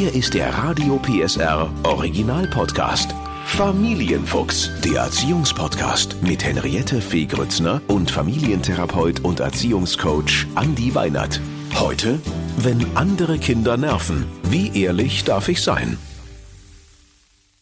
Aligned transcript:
Hier 0.00 0.14
ist 0.14 0.32
der 0.32 0.48
Radio 0.54 0.98
PSR 0.98 1.70
Original 1.82 2.46
Podcast. 2.46 3.14
Familienfuchs, 3.44 4.70
der 4.82 5.02
Erziehungspodcast 5.02 6.22
mit 6.22 6.42
Henriette 6.42 7.02
Fee 7.02 7.26
Grützner 7.26 7.82
und 7.86 8.10
Familientherapeut 8.10 9.20
und 9.20 9.40
Erziehungscoach 9.40 10.46
Andi 10.54 10.94
Weinert. 10.94 11.38
Heute, 11.74 12.18
wenn 12.56 12.86
andere 12.96 13.38
Kinder 13.38 13.76
nerven, 13.76 14.24
wie 14.44 14.70
ehrlich 14.74 15.24
darf 15.24 15.50
ich 15.50 15.60
sein? 15.60 15.98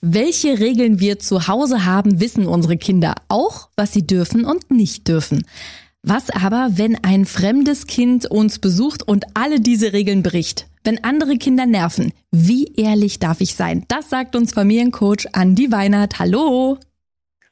Welche 0.01 0.61
Regeln 0.61 1.01
wir 1.01 1.19
zu 1.19 1.49
Hause 1.49 1.87
haben, 1.87 2.21
wissen 2.21 2.47
unsere 2.47 2.77
Kinder 2.77 3.17
auch, 3.27 3.69
was 3.75 3.93
sie 3.93 4.07
dürfen 4.07 4.45
und 4.45 4.71
nicht 4.71 5.09
dürfen. 5.09 5.45
Was 6.05 6.31
aber, 6.31 6.69
wenn 6.75 7.03
ein 7.03 7.25
fremdes 7.25 7.89
Kind 7.89 8.27
uns 8.27 8.61
besucht 8.61 9.03
und 9.03 9.25
alle 9.35 9.59
diese 9.59 9.93
Regeln 9.93 10.23
bricht? 10.23 10.69
Wenn 10.89 11.05
andere 11.05 11.37
Kinder 11.37 11.67
nerven, 11.67 12.15
wie 12.31 12.73
ehrlich 12.77 13.19
darf 13.19 13.43
ich 13.43 13.55
sein? 13.55 13.85
Das 13.89 14.09
sagt 14.09 14.35
uns 14.35 14.55
Familiencoach 14.55 15.27
Andi 15.35 15.71
Weinert. 15.71 16.19
Hallo! 16.19 16.79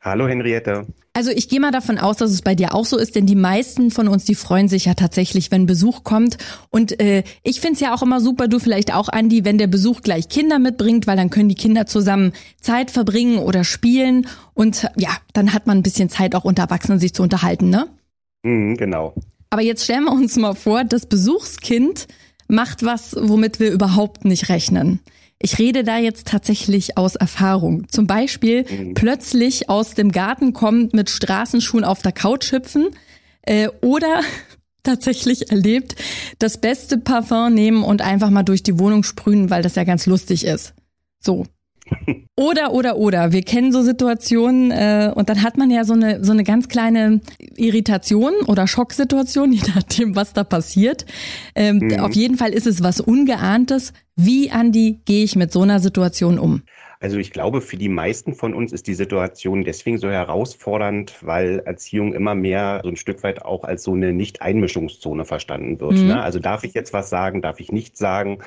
Hallo 0.00 0.26
Henriette. 0.26 0.86
Also 1.12 1.30
ich 1.30 1.50
gehe 1.50 1.60
mal 1.60 1.70
davon 1.70 1.98
aus, 1.98 2.16
dass 2.16 2.30
es 2.30 2.40
bei 2.40 2.54
dir 2.54 2.74
auch 2.74 2.86
so 2.86 2.96
ist, 2.96 3.14
denn 3.14 3.26
die 3.26 3.34
meisten 3.34 3.90
von 3.90 4.08
uns, 4.08 4.24
die 4.24 4.34
freuen 4.34 4.68
sich 4.68 4.86
ja 4.86 4.94
tatsächlich, 4.94 5.50
wenn 5.50 5.66
Besuch 5.66 6.02
kommt. 6.02 6.38
Und 6.70 6.98
äh, 6.98 7.24
ich 7.42 7.60
find's 7.60 7.80
ja 7.80 7.94
auch 7.94 8.00
immer 8.00 8.22
super, 8.22 8.48
du 8.48 8.58
vielleicht 8.58 8.94
auch, 8.94 9.10
Andi, 9.10 9.44
wenn 9.44 9.58
der 9.58 9.66
Besuch 9.66 10.00
gleich 10.00 10.30
Kinder 10.30 10.58
mitbringt, 10.58 11.06
weil 11.06 11.18
dann 11.18 11.28
können 11.28 11.50
die 11.50 11.56
Kinder 11.56 11.84
zusammen 11.84 12.32
Zeit 12.62 12.90
verbringen 12.90 13.36
oder 13.36 13.64
spielen. 13.64 14.26
Und 14.54 14.88
ja, 14.96 15.10
dann 15.34 15.52
hat 15.52 15.66
man 15.66 15.76
ein 15.76 15.82
bisschen 15.82 16.08
Zeit, 16.08 16.34
auch 16.34 16.44
unter 16.44 16.62
Erwachsenen 16.62 17.00
sich 17.00 17.12
zu 17.12 17.22
unterhalten, 17.22 17.68
ne? 17.68 17.86
Mhm, 18.44 18.78
genau. 18.78 19.12
Aber 19.50 19.60
jetzt 19.60 19.84
stellen 19.84 20.04
wir 20.04 20.12
uns 20.12 20.36
mal 20.36 20.54
vor, 20.54 20.84
das 20.84 21.04
Besuchskind 21.04 22.06
macht 22.48 22.84
was, 22.84 23.16
womit 23.18 23.60
wir 23.60 23.70
überhaupt 23.70 24.24
nicht 24.24 24.48
rechnen. 24.48 25.00
Ich 25.38 25.58
rede 25.58 25.84
da 25.84 25.98
jetzt 25.98 26.28
tatsächlich 26.28 26.96
aus 26.96 27.14
Erfahrung. 27.14 27.88
Zum 27.88 28.06
Beispiel 28.06 28.64
mhm. 28.64 28.94
plötzlich 28.94 29.68
aus 29.68 29.94
dem 29.94 30.10
Garten 30.10 30.52
kommt 30.52 30.94
mit 30.94 31.10
Straßenschuhen 31.10 31.84
auf 31.84 32.00
der 32.00 32.12
Couch 32.12 32.52
hüpfen 32.52 32.88
äh, 33.42 33.68
oder 33.82 34.20
tatsächlich 34.82 35.50
erlebt, 35.50 35.96
das 36.38 36.58
beste 36.58 36.96
Parfum 36.98 37.52
nehmen 37.52 37.82
und 37.82 38.02
einfach 38.02 38.30
mal 38.30 38.44
durch 38.44 38.62
die 38.62 38.78
Wohnung 38.78 39.02
sprühen, 39.02 39.50
weil 39.50 39.62
das 39.62 39.74
ja 39.74 39.84
ganz 39.84 40.06
lustig 40.06 40.44
ist. 40.44 40.74
So, 41.20 41.44
oder, 42.36 42.72
oder, 42.72 42.96
oder. 42.96 43.32
Wir 43.32 43.42
kennen 43.42 43.72
so 43.72 43.82
Situationen 43.82 44.70
äh, 44.70 45.12
und 45.14 45.28
dann 45.28 45.42
hat 45.42 45.56
man 45.56 45.70
ja 45.70 45.84
so 45.84 45.94
eine, 45.94 46.24
so 46.24 46.32
eine 46.32 46.44
ganz 46.44 46.68
kleine 46.68 47.20
Irritation 47.56 48.32
oder 48.46 48.66
Schocksituation, 48.66 49.52
je 49.54 49.62
nachdem, 49.74 50.16
was 50.16 50.32
da 50.32 50.44
passiert. 50.44 51.06
Ähm, 51.54 51.78
mhm. 51.78 52.00
Auf 52.00 52.14
jeden 52.14 52.36
Fall 52.36 52.50
ist 52.50 52.66
es 52.66 52.82
was 52.82 53.00
Ungeahntes. 53.00 53.92
Wie, 54.16 54.50
Andi, 54.50 55.00
gehe 55.04 55.24
ich 55.24 55.36
mit 55.36 55.52
so 55.52 55.62
einer 55.62 55.80
Situation 55.80 56.38
um? 56.38 56.62
Also 56.98 57.18
ich 57.18 57.30
glaube, 57.30 57.60
für 57.60 57.76
die 57.76 57.90
meisten 57.90 58.34
von 58.34 58.54
uns 58.54 58.72
ist 58.72 58.86
die 58.86 58.94
Situation 58.94 59.64
deswegen 59.64 59.98
so 59.98 60.08
herausfordernd, 60.08 61.14
weil 61.20 61.60
Erziehung 61.60 62.14
immer 62.14 62.34
mehr 62.34 62.80
so 62.82 62.88
ein 62.88 62.96
Stück 62.96 63.22
weit 63.22 63.44
auch 63.44 63.64
als 63.64 63.82
so 63.82 63.92
eine 63.92 64.14
Nicht-Einmischungszone 64.14 65.26
verstanden 65.26 65.78
wird. 65.78 65.92
Mhm. 65.92 66.08
Ne? 66.08 66.22
Also 66.22 66.38
darf 66.38 66.64
ich 66.64 66.72
jetzt 66.72 66.92
was 66.94 67.10
sagen, 67.10 67.42
darf 67.42 67.60
ich 67.60 67.70
nicht 67.70 67.98
sagen? 67.98 68.38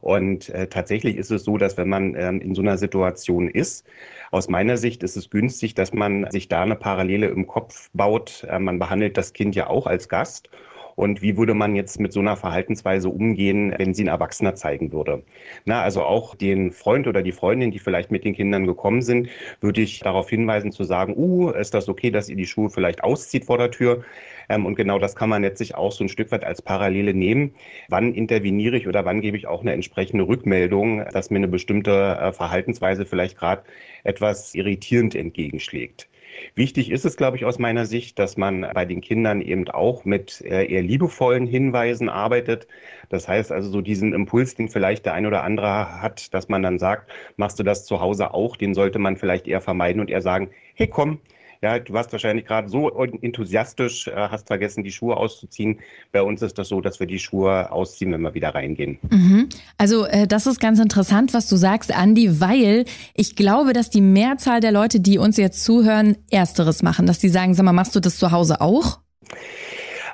Und 0.00 0.48
äh, 0.50 0.68
tatsächlich 0.68 1.16
ist 1.16 1.30
es 1.30 1.44
so, 1.44 1.58
dass 1.58 1.76
wenn 1.76 1.88
man 1.88 2.14
ähm, 2.16 2.40
in 2.40 2.54
so 2.54 2.62
einer 2.62 2.78
Situation 2.78 3.48
ist, 3.48 3.86
aus 4.30 4.48
meiner 4.48 4.76
Sicht 4.76 5.02
ist 5.02 5.16
es 5.16 5.30
günstig, 5.30 5.74
dass 5.74 5.92
man 5.92 6.30
sich 6.30 6.48
da 6.48 6.62
eine 6.62 6.76
Parallele 6.76 7.28
im 7.28 7.46
Kopf 7.46 7.90
baut. 7.92 8.46
Äh, 8.48 8.58
man 8.58 8.78
behandelt 8.78 9.16
das 9.16 9.32
Kind 9.32 9.54
ja 9.54 9.68
auch 9.68 9.86
als 9.86 10.08
Gast 10.08 10.50
und 10.96 11.22
wie 11.22 11.36
würde 11.36 11.54
man 11.54 11.76
jetzt 11.76 12.00
mit 12.00 12.12
so 12.12 12.20
einer 12.20 12.36
Verhaltensweise 12.36 13.08
umgehen, 13.08 13.72
wenn 13.76 13.94
sie 13.94 14.04
ein 14.04 14.08
Erwachsener 14.08 14.54
zeigen 14.54 14.92
würde? 14.92 15.22
Na, 15.66 15.82
also 15.82 16.02
auch 16.02 16.34
den 16.34 16.72
Freund 16.72 17.06
oder 17.06 17.22
die 17.22 17.32
Freundin, 17.32 17.70
die 17.70 17.78
vielleicht 17.78 18.10
mit 18.10 18.24
den 18.24 18.34
Kindern 18.34 18.66
gekommen 18.66 19.02
sind, 19.02 19.28
würde 19.60 19.82
ich 19.82 20.00
darauf 20.00 20.28
hinweisen 20.28 20.72
zu 20.72 20.84
sagen, 20.84 21.14
uh, 21.16 21.50
ist 21.50 21.74
das 21.74 21.88
okay, 21.88 22.10
dass 22.10 22.28
ihr 22.28 22.36
die 22.36 22.46
Schuhe 22.46 22.70
vielleicht 22.70 23.04
auszieht 23.04 23.44
vor 23.44 23.58
der 23.58 23.70
Tür? 23.70 24.02
Ähm, 24.48 24.64
und 24.66 24.74
genau 24.76 24.98
das 24.98 25.14
kann 25.14 25.28
man 25.28 25.42
jetzt 25.42 25.58
sich 25.58 25.74
auch 25.74 25.92
so 25.92 26.04
ein 26.04 26.08
Stück 26.08 26.32
weit 26.32 26.44
als 26.44 26.62
Parallele 26.62 27.14
nehmen. 27.14 27.54
Wann 27.88 28.14
interveniere 28.14 28.76
ich 28.76 28.88
oder 28.88 29.04
wann 29.04 29.20
gebe 29.20 29.36
ich 29.36 29.46
auch 29.46 29.60
eine 29.60 29.72
entsprechende 29.72 30.26
Rückmeldung, 30.26 31.04
dass 31.12 31.30
mir 31.30 31.38
eine 31.38 31.48
bestimmte 31.48 32.18
äh, 32.20 32.32
Verhaltensweise 32.32 33.04
vielleicht 33.06 33.38
gerade 33.38 33.62
etwas 34.04 34.54
irritierend 34.54 35.14
entgegenschlägt? 35.14 36.08
Wichtig 36.54 36.90
ist 36.90 37.04
es, 37.04 37.16
glaube 37.16 37.36
ich, 37.36 37.44
aus 37.44 37.58
meiner 37.58 37.86
Sicht, 37.86 38.18
dass 38.18 38.36
man 38.36 38.66
bei 38.74 38.84
den 38.84 39.00
Kindern 39.00 39.40
eben 39.40 39.68
auch 39.68 40.04
mit 40.04 40.40
äh, 40.42 40.66
eher 40.66 40.82
liebevollen 40.82 41.46
Hinweisen 41.46 42.08
arbeitet. 42.08 42.66
Das 43.08 43.28
heißt 43.28 43.52
also 43.52 43.70
so 43.70 43.80
diesen 43.80 44.12
Impuls, 44.12 44.54
den 44.54 44.68
vielleicht 44.68 45.06
der 45.06 45.14
ein 45.14 45.26
oder 45.26 45.44
andere 45.44 46.00
hat, 46.02 46.34
dass 46.34 46.48
man 46.48 46.62
dann 46.62 46.78
sagt, 46.78 47.10
machst 47.36 47.58
du 47.58 47.62
das 47.62 47.84
zu 47.84 48.00
Hause 48.00 48.34
auch, 48.34 48.56
den 48.56 48.74
sollte 48.74 48.98
man 48.98 49.16
vielleicht 49.16 49.46
eher 49.46 49.60
vermeiden 49.60 50.00
und 50.00 50.10
eher 50.10 50.22
sagen, 50.22 50.50
hey 50.74 50.88
komm, 50.88 51.20
ja, 51.66 51.80
du 51.80 51.92
warst 51.92 52.12
wahrscheinlich 52.12 52.46
gerade 52.46 52.68
so 52.68 52.88
enthusiastisch, 52.88 54.06
äh, 54.06 54.12
hast 54.14 54.46
vergessen, 54.46 54.84
die 54.84 54.92
Schuhe 54.92 55.16
auszuziehen. 55.16 55.80
Bei 56.12 56.22
uns 56.22 56.40
ist 56.40 56.58
das 56.58 56.68
so, 56.68 56.80
dass 56.80 57.00
wir 57.00 57.08
die 57.08 57.18
Schuhe 57.18 57.72
ausziehen, 57.72 58.12
wenn 58.12 58.20
wir 58.20 58.34
wieder 58.34 58.54
reingehen. 58.54 58.98
Mhm. 59.10 59.48
Also 59.76 60.06
äh, 60.06 60.28
das 60.28 60.46
ist 60.46 60.60
ganz 60.60 60.78
interessant, 60.78 61.34
was 61.34 61.48
du 61.48 61.56
sagst, 61.56 61.92
Andi, 61.92 62.40
weil 62.40 62.84
ich 63.14 63.34
glaube, 63.34 63.72
dass 63.72 63.90
die 63.90 64.00
Mehrzahl 64.00 64.60
der 64.60 64.70
Leute, 64.70 65.00
die 65.00 65.18
uns 65.18 65.36
jetzt 65.38 65.64
zuhören, 65.64 66.16
ersteres 66.30 66.84
machen, 66.84 67.06
dass 67.06 67.18
die 67.18 67.30
sagen, 67.30 67.54
sag 67.54 67.64
mal, 67.64 67.72
machst 67.72 67.96
du 67.96 68.00
das 68.00 68.16
zu 68.18 68.30
Hause 68.30 68.60
auch? 68.60 69.00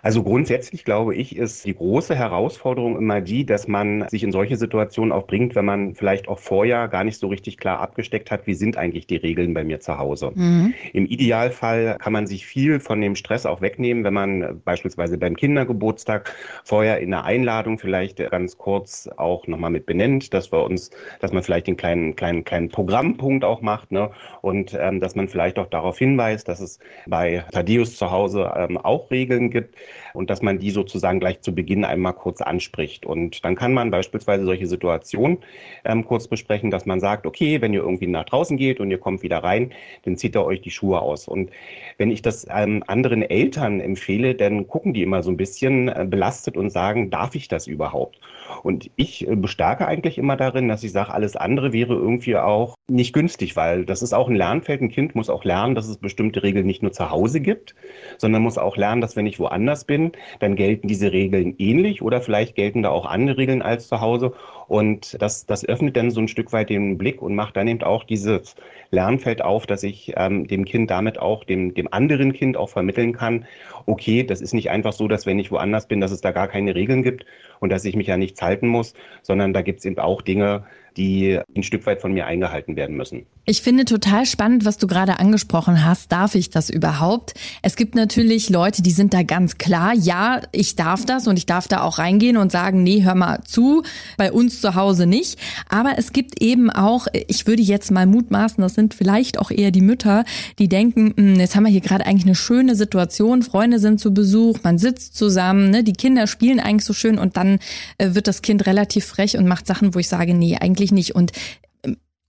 Also 0.02 0.24
grundsätzlich 0.24 0.84
glaube 0.84 1.14
ich, 1.14 1.36
ist 1.36 1.64
die 1.64 1.76
große 1.76 2.16
Herausforderung 2.16 2.98
immer 2.98 3.20
die, 3.20 3.46
dass 3.46 3.68
man 3.68 4.08
sich 4.08 4.24
in 4.24 4.32
solche 4.32 4.56
Situationen 4.56 5.12
auch 5.12 5.28
bringt, 5.28 5.54
wenn 5.54 5.64
man 5.64 5.94
vielleicht 5.94 6.26
auch 6.26 6.40
vorher 6.40 6.88
gar 6.88 7.04
nicht 7.04 7.18
so 7.18 7.28
richtig 7.28 7.56
klar 7.56 7.78
abgesteckt 7.78 8.32
hat, 8.32 8.48
wie 8.48 8.54
sind 8.54 8.76
eigentlich 8.76 9.06
die 9.06 9.16
Regeln 9.16 9.54
bei 9.54 9.62
mir 9.62 9.78
zu 9.78 9.98
Hause. 9.98 10.32
Mhm. 10.34 10.74
Im 10.92 11.06
Idealfall 11.06 11.98
kann 12.00 12.12
man 12.12 12.26
sich 12.26 12.46
viel 12.46 12.80
von 12.80 13.00
dem 13.00 13.14
Stress 13.14 13.46
auch 13.46 13.60
wegnehmen, 13.60 14.02
wenn 14.02 14.12
man 14.12 14.60
beispielsweise 14.64 15.18
beim 15.18 15.36
Kindergeburtstag 15.36 16.34
vorher 16.64 16.98
in 16.98 17.10
der 17.10 17.24
Einladung 17.24 17.78
vielleicht 17.78 18.19
ganz 18.30 18.58
kurz 18.58 19.08
auch 19.16 19.46
nochmal 19.46 19.70
mit 19.70 19.86
benennt, 19.86 20.34
dass 20.34 20.50
wir 20.50 20.64
uns, 20.64 20.90
dass 21.20 21.32
man 21.32 21.44
vielleicht 21.44 21.69
den 21.69 21.76
kleinen, 21.76 22.16
kleinen, 22.16 22.42
kleinen 22.42 22.70
Programmpunkt 22.70 23.44
auch 23.44 23.60
macht, 23.60 23.92
ne? 23.92 24.10
Und 24.40 24.76
ähm, 24.80 24.98
dass 24.98 25.14
man 25.14 25.28
vielleicht 25.28 25.60
auch 25.60 25.69
darauf 25.69 25.98
hinweist, 25.98 26.48
dass 26.48 26.58
es 26.58 26.80
bei 27.06 27.44
Thaddeus 27.52 27.96
zu 27.96 28.10
Hause 28.10 28.52
ähm, 28.56 28.78
auch 28.78 29.08
Regeln 29.12 29.50
gibt, 29.50 29.76
und 30.14 30.30
dass 30.30 30.42
man 30.42 30.58
die 30.58 30.70
sozusagen 30.70 31.20
gleich 31.20 31.41
zu 31.41 31.54
Beginn 31.54 31.84
einmal 31.84 32.14
kurz 32.14 32.41
anspricht. 32.41 33.06
Und 33.06 33.44
dann 33.44 33.54
kann 33.54 33.72
man 33.72 33.91
beispielsweise 33.91 34.44
solche 34.44 34.66
Situationen 34.66 35.38
ähm, 35.84 36.04
kurz 36.04 36.28
besprechen, 36.28 36.70
dass 36.70 36.86
man 36.86 37.00
sagt, 37.00 37.26
okay, 37.26 37.60
wenn 37.60 37.72
ihr 37.72 37.80
irgendwie 37.80 38.06
nach 38.06 38.25
draußen 38.25 38.56
geht 38.56 38.81
und 38.81 38.91
ihr 38.91 38.98
kommt 38.98 39.22
wieder 39.22 39.38
rein, 39.38 39.72
dann 40.04 40.16
zieht 40.16 40.36
ihr 40.36 40.44
euch 40.44 40.60
die 40.60 40.70
Schuhe 40.70 41.00
aus. 41.00 41.28
Und 41.28 41.50
wenn 41.98 42.10
ich 42.10 42.22
das 42.22 42.47
ähm, 42.50 42.82
anderen 42.86 43.22
Eltern 43.22 43.81
empfehle, 43.81 44.34
dann 44.34 44.66
gucken 44.66 44.92
die 44.92 45.02
immer 45.02 45.22
so 45.22 45.31
ein 45.31 45.36
bisschen 45.36 45.88
äh, 45.88 46.06
belastet 46.08 46.56
und 46.56 46.70
sagen, 46.70 47.10
darf 47.10 47.34
ich 47.34 47.48
das 47.48 47.66
überhaupt? 47.66 48.19
Und 48.62 48.91
ich 48.97 49.26
äh, 49.26 49.36
bestärke 49.36 49.86
eigentlich 49.86 50.19
immer 50.19 50.36
darin, 50.36 50.69
dass 50.69 50.84
ich 50.84 50.92
sage, 50.92 51.12
alles 51.12 51.36
andere 51.36 51.72
wäre 51.72 51.94
irgendwie 51.94 52.36
auch 52.36 52.75
nicht 52.88 53.12
günstig, 53.12 53.56
weil 53.56 53.84
das 53.84 54.02
ist 54.02 54.12
auch 54.12 54.28
ein 54.28 54.36
Lernfeld. 54.36 54.81
Ein 54.81 54.91
Kind 54.91 55.14
muss 55.14 55.31
auch 55.31 55.44
lernen, 55.44 55.75
dass 55.75 55.88
es 55.88 55.97
bestimmte 55.97 56.42
Regeln 56.42 56.66
nicht 56.66 56.82
nur 56.82 56.92
zu 56.92 57.10
Hause 57.10 57.41
gibt, 57.41 57.75
sondern 58.19 58.42
muss 58.42 58.58
auch 58.58 58.76
lernen, 58.76 59.00
dass 59.00 59.16
wenn 59.16 59.26
ich 59.26 59.38
woanders 59.38 59.81
bin, 59.84 60.12
dann 60.41 60.56
gelten 60.56 60.88
diese 60.88 61.12
Regeln 61.12 61.54
ähnlich 61.59 62.03
oder 62.03 62.20
vielleicht 62.20 62.54
gelten 62.54 62.82
da 62.82 62.91
auch 62.91 63.06
andere 63.06 63.38
Regeln 63.38 63.62
als 63.62 63.88
zu 63.88 64.00
Hause. 64.00 64.32
Und 64.69 65.20
das, 65.20 65.47
das 65.47 65.65
öffnet 65.65 65.97
dann 65.97 66.10
so 66.10 66.20
ein 66.20 66.28
Stück 66.28 66.53
weit 66.53 66.70
den 66.70 66.98
Blick 66.98 67.20
und 67.20 67.34
macht 67.34 67.56
dann 67.56 67.69
eben 67.69 67.82
auch 67.82 68.04
dieses 68.04 68.54
Lernfeld 68.91 69.43
auf, 69.43 69.66
dass 69.66 69.82
ich 69.82 70.12
ähm, 70.16 70.47
dem 70.47 70.65
Kind 70.65 70.91
damit 70.91 71.19
auch, 71.19 71.44
dem, 71.44 71.75
dem 71.75 71.93
anderen 71.93 72.32
Kind 72.32 72.56
auch 72.56 72.69
vermitteln 72.69 73.12
kann, 73.12 73.47
okay, 73.87 74.22
das 74.22 74.41
ist 74.41 74.54
nicht 74.54 74.70
einfach 74.70 74.93
so, 74.93 75.09
dass 75.09 75.26
wenn 75.26 75.38
ich 75.38 75.50
woanders 75.50 75.88
bin, 75.88 76.00
dass 76.00 76.12
es 76.12 76.20
da 76.20 76.31
gar 76.31 76.49
keine 76.49 76.75
Regeln 76.75 77.03
gibt 77.03 77.26
und 77.60 77.70
dass 77.70 77.84
ich 77.84 77.97
mich 77.97 78.06
ja 78.06 78.16
nichts 78.16 78.41
halten 78.43 78.69
muss, 78.69 78.94
sondern 79.22 79.53
da 79.53 79.62
gibt 79.62 79.81
es 79.81 79.84
eben 79.84 79.99
auch 79.99 80.22
Dinge, 80.22 80.64
die 80.96 81.40
ein 81.56 81.62
Stück 81.62 81.87
weit 81.87 82.00
von 82.00 82.12
mir 82.12 82.26
eingehalten 82.26 82.76
werden 82.76 82.96
müssen. 82.96 83.26
Ich 83.44 83.61
finde 83.61 83.85
total 83.85 84.25
spannend, 84.25 84.65
was 84.65 84.79
du 84.79 84.87
gerade 84.87 85.19
angesprochen 85.19 85.85
hast. 85.85 86.12
Darf 86.12 86.37
ich 86.37 86.50
das 86.50 86.71
überhaupt? 86.71 87.35
Es 87.61 87.75
gibt 87.75 87.97
natürlich 87.97 88.50
Leute, 88.50 88.83
die 88.83 88.93
sind 88.93 89.12
da 89.15 89.25
ganz 89.25 89.59
klar, 89.59 89.94
ja, 89.94 90.43
ich 90.53 90.77
darf 90.77 91.05
das 91.05 91.27
und 91.27 91.37
ich 91.37 91.44
darf 91.44 91.67
da 91.67 91.81
auch 91.81 91.99
reingehen 91.99 92.37
und 92.37 92.53
sagen, 92.53 92.85
nee, 92.85 93.03
hör 93.03 93.17
mal 93.17 93.41
zu, 93.44 93.83
bei 94.17 94.31
uns 94.31 94.61
zu 94.61 94.77
Hause 94.77 95.06
nicht. 95.06 95.41
Aber 95.69 95.94
es 95.99 96.12
gibt 96.12 96.41
eben 96.41 96.71
auch, 96.71 97.09
ich 97.27 97.49
würde 97.49 97.62
jetzt 97.62 97.91
mal 97.91 98.06
mutmaßen, 98.06 98.62
das 98.62 98.75
sind 98.75 98.94
vielleicht 98.94 99.41
auch 99.41 99.50
eher 99.50 99.73
die 99.73 99.81
Mütter, 99.81 100.25
die 100.61 100.69
denken, 100.69 101.12
hm, 101.17 101.35
jetzt 101.35 101.56
haben 101.56 101.65
wir 101.65 101.73
hier 101.73 101.81
gerade 101.81 102.06
eigentlich 102.06 102.27
eine 102.27 102.37
schöne 102.37 102.77
Situation, 102.77 103.43
Freunde 103.43 103.81
sind 103.81 103.99
zu 103.99 104.15
Besuch, 104.15 104.61
man 104.62 104.79
sitzt 104.79 105.17
zusammen, 105.17 105.69
ne, 105.71 105.83
die 105.83 105.94
Kinder 105.94 106.29
spielen 106.29 106.61
eigentlich 106.61 106.85
so 106.85 106.93
schön 106.93 107.19
und 107.19 107.37
dann 107.37 107.59
äh, 107.99 108.15
wird 108.15 108.29
das 108.29 108.43
Kind 108.43 108.67
relativ 108.67 109.05
frech 109.05 109.37
und 109.37 109.49
macht 109.49 109.67
Sachen, 109.67 109.97
wo 109.97 109.99
ich 109.99 110.06
sage, 110.06 110.33
nee, 110.33 110.56
eigentlich 110.61 110.93
nicht. 110.93 111.17
Und 111.17 111.33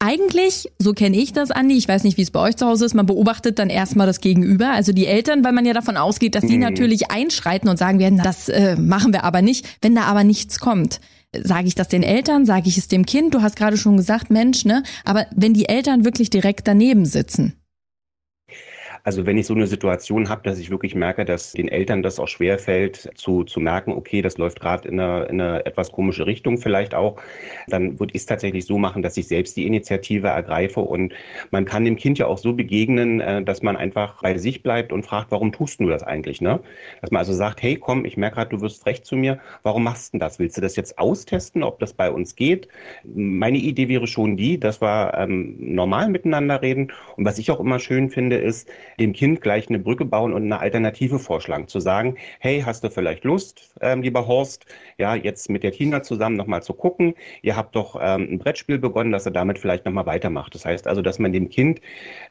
eigentlich, 0.04 0.70
so 0.80 0.94
kenne 0.94 1.16
ich 1.16 1.32
das, 1.32 1.50
Andi, 1.50 1.78
ich 1.78 1.88
weiß 1.88 2.04
nicht, 2.04 2.18
wie 2.18 2.24
es 2.24 2.32
bei 2.32 2.42
euch 2.42 2.58
zu 2.58 2.66
Hause 2.66 2.86
ist, 2.86 2.94
man 2.94 3.06
beobachtet 3.06 3.58
dann 3.58 3.70
erstmal 3.70 4.06
das 4.06 4.20
Gegenüber, 4.20 4.72
also 4.72 4.92
die 4.92 5.08
Eltern, 5.08 5.46
weil 5.46 5.54
man 5.54 5.66
ja 5.66 5.74
davon 5.74 5.96
ausgeht, 5.96 6.36
dass 6.36 6.46
die 6.46 6.56
mhm. 6.56 6.64
natürlich 6.64 7.10
einschreiten 7.10 7.70
und 7.70 7.78
sagen 7.78 8.00
werden, 8.00 8.20
das 8.22 8.50
äh, 8.50 8.76
machen 8.76 9.14
wir 9.14 9.24
aber 9.24 9.42
nicht, 9.42 9.66
wenn 9.82 9.96
da 9.96 10.04
aber 10.04 10.26
nichts 10.26 10.60
kommt. 10.60 11.00
Sage 11.36 11.68
ich 11.68 11.76
das 11.76 11.88
den 11.88 12.04
Eltern, 12.04 12.46
sage 12.46 12.68
ich 12.68 12.78
es 12.78 12.90
dem 12.90 13.06
Kind? 13.06 13.34
Du 13.34 13.42
hast 13.42 13.56
gerade 13.56 13.78
schon 13.78 13.98
gesagt, 13.98 14.30
Mensch, 14.30 14.66
ne? 14.66 14.84
Aber 15.06 15.26
wenn 15.34 15.54
die 15.54 15.68
Eltern 15.68 16.06
wirklich 16.06 16.30
direkt 16.30 16.68
daneben 16.68 17.06
sitzen. 17.06 17.54
Also 19.06 19.26
wenn 19.26 19.38
ich 19.38 19.48
so 19.48 19.54
eine 19.54 19.68
Situation 19.68 20.30
habe, 20.30 20.44
dass 20.44 20.60
ich 20.60 20.70
wirklich 20.70 20.96
merke, 20.96 21.26
dass 21.26 21.52
den 21.52 21.68
Eltern 21.68 22.04
das 22.04 22.20
auch 22.20 22.30
schwer 22.30 22.58
fällt, 22.58 23.10
zu, 23.16 23.44
zu 23.44 23.60
merken, 23.60 23.92
okay, 23.92 24.22
das 24.22 24.38
läuft 24.38 24.62
gerade 24.62 24.88
in 24.88 24.98
eine, 24.98 25.26
in 25.26 25.42
eine 25.42 25.66
etwas 25.66 25.92
komische 25.92 26.26
Richtung 26.26 26.58
vielleicht 26.58 26.96
auch, 26.96 27.22
dann 27.68 28.00
würde 28.00 28.14
ich 28.14 28.22
es 28.22 28.26
tatsächlich 28.28 28.66
so 28.66 28.78
machen, 28.78 29.02
dass 29.04 29.18
ich 29.18 29.28
selbst 29.28 29.58
die 29.58 29.68
Initiative 29.68 30.30
ergreife 30.30 30.80
und 30.80 31.14
man 31.52 31.66
kann 31.66 31.84
dem 31.84 31.98
Kind 31.98 32.18
ja 32.18 32.28
auch 32.28 32.38
so 32.38 32.54
begegnen, 32.54 33.20
äh, 33.20 33.44
dass 33.44 33.62
man 33.62 33.76
einfach 33.76 34.22
bei 34.22 34.38
sich 34.38 34.64
bleibt 34.64 34.94
und 34.94 35.04
fragt, 35.04 35.32
warum 35.32 35.52
tust 35.52 35.82
du 35.82 35.90
das 35.90 36.04
eigentlich? 36.04 36.40
Ne? 36.40 36.62
Dass 37.02 37.12
man 37.12 37.20
also 37.20 37.34
sagt, 37.34 37.62
hey, 37.62 37.76
komm, 37.76 38.06
ich 38.06 38.16
merke 38.16 38.36
gerade, 38.36 38.52
du 38.52 38.62
wirst 38.62 38.86
recht 38.86 39.06
zu 39.06 39.18
mir, 39.18 39.38
warum 39.64 39.84
machst 39.84 40.14
du 40.14 40.18
das? 40.18 40.40
Willst 40.40 40.56
du 40.56 40.62
das 40.62 40.78
jetzt 40.78 40.98
austesten, 40.98 41.64
ob 41.64 41.80
das 41.80 41.92
bei 41.92 42.10
uns 42.10 42.38
geht? 42.38 42.70
Meine 43.04 43.58
Idee 43.58 43.90
wäre 43.90 44.08
schon 44.08 44.38
die, 44.38 44.58
dass 44.58 44.82
wir 44.82 45.14
ähm, 45.18 45.58
normal 45.60 46.08
miteinander 46.08 46.62
reden 46.62 46.94
und 47.18 47.26
was 47.26 47.38
ich 47.38 47.52
auch 47.52 47.60
immer 47.60 47.80
schön 47.80 48.10
finde, 48.10 48.38
ist, 48.38 48.70
dem 49.00 49.14
Kind 49.14 49.42
gleich 49.42 49.70
eine 49.70 49.80
Brücke 49.80 50.06
bauen 50.06 50.34
und 50.34 50.44
eine 50.44 50.60
Alternative 50.60 51.20
vorschlagen. 51.20 51.68
Zu 51.68 51.80
sagen, 51.80 52.16
hey, 52.40 52.62
hast 52.62 52.84
du 52.84 52.90
vielleicht 52.90 53.24
Lust, 53.24 53.74
ähm, 53.82 54.02
lieber 54.02 54.28
Horst, 54.28 54.66
ja, 54.98 55.16
jetzt 55.16 55.50
mit 55.50 55.64
der 55.64 55.72
Tina 55.72 56.04
zusammen 56.04 56.36
nochmal 56.36 56.64
zu 56.64 56.74
gucken. 56.74 57.16
Ihr 57.42 57.56
habt 57.56 57.76
doch 57.76 57.98
ähm, 58.02 58.28
ein 58.32 58.40
Brettspiel 58.40 58.78
begonnen, 58.78 59.12
dass 59.12 59.26
er 59.26 59.32
damit 59.32 59.60
vielleicht 59.60 59.86
nochmal 59.86 60.06
weitermacht. 60.06 60.54
Das 60.56 60.66
heißt 60.66 60.88
also, 60.88 61.02
dass 61.02 61.20
man 61.20 61.34
dem 61.34 61.50
Kind 61.50 61.82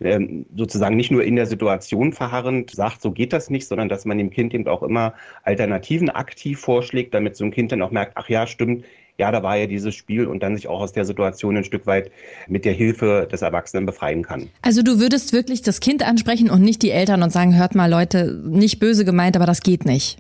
ähm, 0.00 0.46
sozusagen 0.56 0.96
nicht 0.96 1.10
nur 1.10 1.24
in 1.24 1.36
der 1.36 1.46
Situation 1.46 2.12
verharrend 2.12 2.70
sagt, 2.70 3.02
so 3.02 3.10
geht 3.10 3.32
das 3.32 3.50
nicht, 3.50 3.66
sondern 3.66 3.88
dass 3.88 4.04
man 4.04 4.18
dem 4.18 4.30
Kind 4.30 4.54
eben 4.54 4.66
auch 4.68 4.82
immer 4.82 5.14
Alternativen 5.42 6.10
aktiv 6.10 6.60
vorschlägt, 6.60 7.14
damit 7.14 7.36
so 7.36 7.44
ein 7.44 7.50
Kind 7.50 7.72
dann 7.72 7.82
auch 7.82 7.90
merkt, 7.90 8.12
ach 8.16 8.28
ja, 8.28 8.46
stimmt, 8.46 8.84
ja, 9.18 9.30
da 9.30 9.42
war 9.42 9.56
ja 9.56 9.66
dieses 9.66 9.94
Spiel 9.94 10.26
und 10.26 10.42
dann 10.42 10.56
sich 10.56 10.68
auch 10.68 10.80
aus 10.80 10.92
der 10.92 11.04
Situation 11.04 11.56
ein 11.56 11.64
Stück 11.64 11.86
weit 11.86 12.10
mit 12.48 12.64
der 12.64 12.72
Hilfe 12.72 13.28
des 13.30 13.42
Erwachsenen 13.42 13.86
befreien 13.86 14.22
kann. 14.22 14.48
Also 14.62 14.82
du 14.82 14.98
würdest 14.98 15.32
wirklich 15.32 15.62
das 15.62 15.80
Kind 15.80 16.06
ansprechen 16.06 16.50
und 16.50 16.62
nicht 16.62 16.82
die 16.82 16.90
Eltern 16.90 17.22
und 17.22 17.30
sagen, 17.30 17.56
hört 17.56 17.74
mal 17.74 17.90
Leute, 17.90 18.40
nicht 18.44 18.80
böse 18.80 19.04
gemeint, 19.04 19.36
aber 19.36 19.46
das 19.46 19.62
geht 19.62 19.84
nicht. 19.84 20.18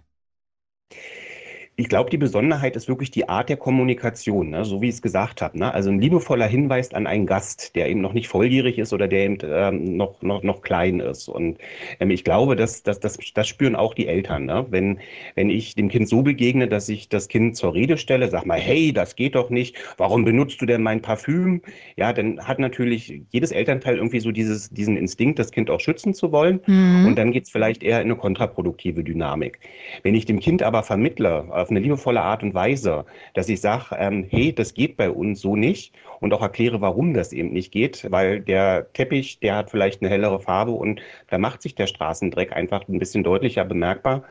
Ich 1.82 1.88
glaube, 1.88 2.10
die 2.10 2.16
Besonderheit 2.16 2.76
ist 2.76 2.86
wirklich 2.86 3.10
die 3.10 3.28
Art 3.28 3.48
der 3.48 3.56
Kommunikation, 3.56 4.50
ne? 4.50 4.64
so 4.64 4.80
wie 4.80 4.88
ich 4.88 4.94
es 4.94 5.02
gesagt 5.02 5.42
habe. 5.42 5.58
Ne? 5.58 5.74
Also 5.74 5.90
ein 5.90 6.00
liebevoller 6.00 6.46
Hinweis 6.46 6.94
an 6.94 7.08
einen 7.08 7.26
Gast, 7.26 7.74
der 7.74 7.90
eben 7.90 8.00
noch 8.00 8.12
nicht 8.12 8.28
volljährig 8.28 8.78
ist 8.78 8.92
oder 8.92 9.08
der 9.08 9.24
eben 9.24 9.38
ähm, 9.42 9.96
noch, 9.96 10.22
noch, 10.22 10.44
noch 10.44 10.62
klein 10.62 11.00
ist. 11.00 11.26
Und 11.26 11.58
ähm, 11.98 12.12
ich 12.12 12.22
glaube, 12.22 12.54
dass, 12.54 12.84
dass, 12.84 13.00
dass, 13.00 13.18
das 13.34 13.48
spüren 13.48 13.74
auch 13.74 13.94
die 13.94 14.06
Eltern. 14.06 14.46
Ne? 14.46 14.64
Wenn, 14.70 15.00
wenn 15.34 15.50
ich 15.50 15.74
dem 15.74 15.88
Kind 15.88 16.08
so 16.08 16.22
begegne, 16.22 16.68
dass 16.68 16.88
ich 16.88 17.08
das 17.08 17.26
Kind 17.26 17.56
zur 17.56 17.74
Rede 17.74 17.96
stelle, 17.96 18.28
sag 18.28 18.46
mal, 18.46 18.60
hey, 18.60 18.92
das 18.92 19.16
geht 19.16 19.34
doch 19.34 19.50
nicht, 19.50 19.74
warum 19.96 20.24
benutzt 20.24 20.62
du 20.62 20.66
denn 20.66 20.84
mein 20.84 21.02
Parfüm? 21.02 21.62
Ja, 21.96 22.12
dann 22.12 22.46
hat 22.46 22.60
natürlich 22.60 23.22
jedes 23.30 23.50
Elternteil 23.50 23.96
irgendwie 23.96 24.20
so 24.20 24.30
dieses, 24.30 24.70
diesen 24.70 24.96
Instinkt, 24.96 25.40
das 25.40 25.50
Kind 25.50 25.68
auch 25.68 25.80
schützen 25.80 26.14
zu 26.14 26.30
wollen. 26.30 26.60
Mhm. 26.64 27.06
Und 27.06 27.16
dann 27.16 27.32
geht 27.32 27.46
es 27.46 27.50
vielleicht 27.50 27.82
eher 27.82 28.00
in 28.00 28.04
eine 28.04 28.14
kontraproduktive 28.14 29.02
Dynamik. 29.02 29.58
Wenn 30.04 30.14
ich 30.14 30.26
dem 30.26 30.38
Kind 30.38 30.62
aber 30.62 30.84
vermittle, 30.84 31.46
auf 31.50 31.71
eine 31.72 31.80
liebevolle 31.80 32.22
Art 32.22 32.42
und 32.42 32.54
Weise, 32.54 33.04
dass 33.34 33.48
ich 33.48 33.60
sage, 33.60 33.96
ähm, 33.98 34.26
hey, 34.28 34.54
das 34.54 34.74
geht 34.74 34.96
bei 34.96 35.10
uns 35.10 35.40
so 35.40 35.56
nicht 35.56 35.94
und 36.22 36.32
auch 36.32 36.42
erkläre, 36.42 36.80
warum 36.80 37.14
das 37.14 37.32
eben 37.32 37.52
nicht 37.52 37.72
geht, 37.72 38.06
weil 38.10 38.40
der 38.40 38.92
Teppich, 38.92 39.40
der 39.40 39.56
hat 39.56 39.70
vielleicht 39.70 40.00
eine 40.00 40.10
hellere 40.10 40.38
Farbe 40.38 40.70
und 40.70 41.00
da 41.28 41.36
macht 41.38 41.62
sich 41.62 41.74
der 41.74 41.88
Straßendreck 41.88 42.52
einfach 42.52 42.86
ein 42.88 43.00
bisschen 43.00 43.24
deutlicher 43.24 43.64
bemerkbar. 43.64 44.22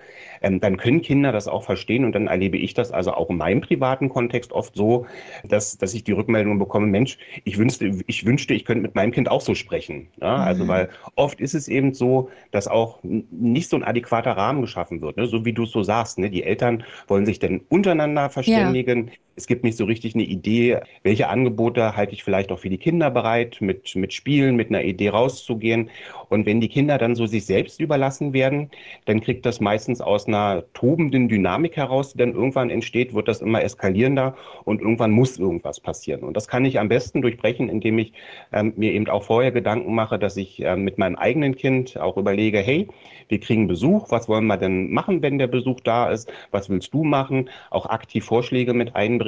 Ähm, 0.42 0.62
dann 0.62 0.78
können 0.78 1.02
Kinder 1.02 1.34
das 1.34 1.50
auch 1.50 1.64
verstehen 1.64 2.06
und 2.06 2.14
dann 2.14 2.28
erlebe 2.28 2.58
ich 2.58 2.74
das 2.74 2.92
also 2.92 3.14
auch 3.14 3.30
in 3.30 3.38
meinem 3.38 3.60
privaten 3.60 4.08
Kontext 4.08 4.54
oft 4.54 4.74
so, 4.74 5.06
dass, 5.44 5.78
dass 5.78 5.94
ich 5.94 6.06
die 6.06 6.14
Rückmeldung 6.14 6.60
bekomme, 6.60 6.88
Mensch, 6.88 7.18
ich 7.44 7.58
wünschte, 7.58 7.92
ich 8.08 8.26
wünschte, 8.26 8.54
ich 8.54 8.64
könnte 8.64 8.84
mit 8.84 8.96
meinem 8.96 9.12
Kind 9.12 9.30
auch 9.30 9.42
so 9.42 9.54
sprechen. 9.54 10.08
Ja? 10.22 10.38
Mhm. 10.38 10.44
Also 10.44 10.68
weil 10.70 10.90
oft 11.16 11.42
ist 11.42 11.54
es 11.54 11.68
eben 11.68 11.94
so, 11.94 12.30
dass 12.52 12.70
auch 12.70 13.00
nicht 13.04 13.70
so 13.70 13.76
ein 13.76 13.84
adäquater 13.84 14.32
Rahmen 14.32 14.62
geschaffen 14.62 15.02
wird, 15.02 15.18
ne? 15.18 15.26
so 15.26 15.44
wie 15.44 15.52
du 15.52 15.64
es 15.64 15.72
so 15.72 15.84
sagst. 15.84 16.20
Ne? 16.20 16.30
Die 16.30 16.44
Eltern 16.44 16.86
wollen 17.08 17.21
sich 17.26 17.40
denn 17.40 17.62
untereinander 17.70 18.30
verständigen. 18.30 19.08
Ja. 19.08 19.14
Es 19.36 19.48
gibt 19.48 19.64
nicht 19.64 19.78
so 19.78 19.86
richtig 19.86 20.14
eine 20.14 20.24
Idee, 20.24 20.80
welche 21.04 21.30
Angebote 21.30 21.96
halte 21.96 22.14
ich 22.14 22.24
vielleicht 22.24 22.52
auch 22.52 22.60
für 22.60 22.70
die 22.70 22.78
Kinder 22.78 23.10
bereit, 23.10 23.58
mit, 23.62 23.96
mit 23.96 24.12
Spielen, 24.12 24.58
mit 24.58 24.70
einer 24.70 24.84
Idee 24.84 25.10
rauszugehen. 25.10 25.90
Und 26.28 26.46
wenn 26.46 26.60
die 26.60 26.68
Kinder 26.68 26.98
dann 26.98 27.16
so 27.16 27.26
sich 27.26 27.46
selbst 27.46 27.80
überlassen 27.80 28.34
werden, 28.34 28.70
dann 29.06 29.22
kriegt 29.22 29.46
das 29.46 29.62
meistens 29.62 30.02
aus 30.02 30.28
einer 30.28 30.64
tobenden 30.74 31.30
Dynamik 31.30 31.78
heraus, 31.78 32.12
die 32.12 32.18
dann 32.18 32.34
irgendwann 32.34 32.70
entsteht, 32.70 33.14
wird 33.14 33.30
das 33.30 33.42
immer 33.42 33.64
eskalierender 33.64 34.36
und 34.66 34.82
irgendwann 34.82 35.12
muss 35.12 35.40
irgendwas 35.40 35.80
passieren. 35.80 36.24
Und 36.24 36.36
das 36.36 36.50
kann 36.50 36.66
ich 36.66 36.80
am 36.80 36.90
besten 36.90 37.22
durchbrechen, 37.22 37.70
indem 37.70 38.00
ich 38.00 38.14
ähm, 38.52 38.74
mir 38.76 38.92
eben 38.92 39.08
auch 39.08 39.24
vorher 39.24 39.52
Gedanken 39.52 39.96
mache, 39.96 40.20
dass 40.20 40.36
ich 40.36 40.62
äh, 40.64 40.76
mit 40.76 40.98
meinem 40.98 41.16
eigenen 41.16 41.56
Kind 41.56 41.98
auch 41.98 42.18
überlege, 42.18 42.60
hey, 42.60 42.88
wir 43.30 43.40
kriegen 43.40 43.68
Besuch, 43.68 44.12
was 44.12 44.28
wollen 44.28 44.46
wir 44.48 44.58
denn 44.58 44.92
machen, 44.92 45.22
wenn 45.22 45.38
der 45.38 45.48
Besuch 45.48 45.80
da 45.80 46.10
ist? 46.10 46.32
Was 46.52 46.70
willst 46.70 46.94
du 46.94 47.06
machen? 47.06 47.50
Auch 47.70 47.86
aktiv 47.86 48.26
Vorschläge 48.26 48.74
mit 48.74 48.94
einbringen 48.94 49.21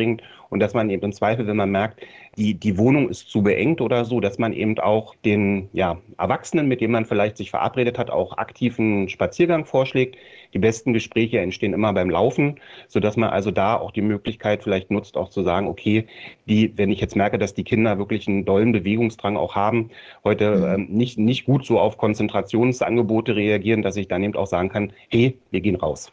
und 0.49 0.59
dass 0.59 0.73
man 0.73 0.89
eben 0.89 1.03
im 1.03 1.13
Zweifel, 1.13 1.47
wenn 1.47 1.57
man 1.57 1.71
merkt, 1.71 2.01
die, 2.37 2.53
die 2.53 2.77
Wohnung 2.77 3.09
ist 3.09 3.29
zu 3.29 3.41
beengt 3.41 3.81
oder 3.81 4.05
so, 4.05 4.19
dass 4.19 4.37
man 4.37 4.53
eben 4.53 4.77
auch 4.79 5.15
den 5.25 5.69
ja, 5.73 5.97
Erwachsenen, 6.17 6.67
mit 6.67 6.81
denen 6.81 6.93
man 6.93 7.05
vielleicht 7.05 7.37
sich 7.37 7.49
verabredet 7.49 7.97
hat, 7.97 8.09
auch 8.09 8.37
aktiven 8.37 9.09
Spaziergang 9.09 9.65
vorschlägt. 9.65 10.15
Die 10.53 10.59
besten 10.59 10.93
Gespräche 10.93 11.39
entstehen 11.39 11.73
immer 11.73 11.93
beim 11.93 12.09
Laufen, 12.09 12.59
so 12.87 12.99
dass 12.99 13.17
man 13.17 13.29
also 13.29 13.51
da 13.51 13.75
auch 13.75 13.91
die 13.91 14.01
Möglichkeit 14.01 14.63
vielleicht 14.63 14.91
nutzt, 14.91 15.17
auch 15.17 15.29
zu 15.29 15.43
sagen, 15.43 15.67
okay, 15.67 16.05
die, 16.47 16.71
wenn 16.77 16.91
ich 16.91 17.01
jetzt 17.01 17.15
merke, 17.15 17.37
dass 17.37 17.53
die 17.53 17.63
Kinder 17.63 17.97
wirklich 17.97 18.27
einen 18.27 18.45
dollen 18.45 18.71
Bewegungsdrang 18.71 19.37
auch 19.37 19.55
haben, 19.55 19.89
heute 20.23 20.55
mhm. 20.55 20.65
ähm, 20.65 20.87
nicht, 20.89 21.17
nicht 21.17 21.45
gut 21.45 21.65
so 21.65 21.79
auf 21.79 21.97
Konzentrationsangebote 21.97 23.35
reagieren, 23.35 23.81
dass 23.81 23.95
ich 23.95 24.07
dann 24.07 24.23
eben 24.23 24.35
auch 24.35 24.47
sagen 24.47 24.69
kann, 24.69 24.93
hey, 25.09 25.37
wir 25.51 25.61
gehen 25.61 25.75
raus. 25.75 26.11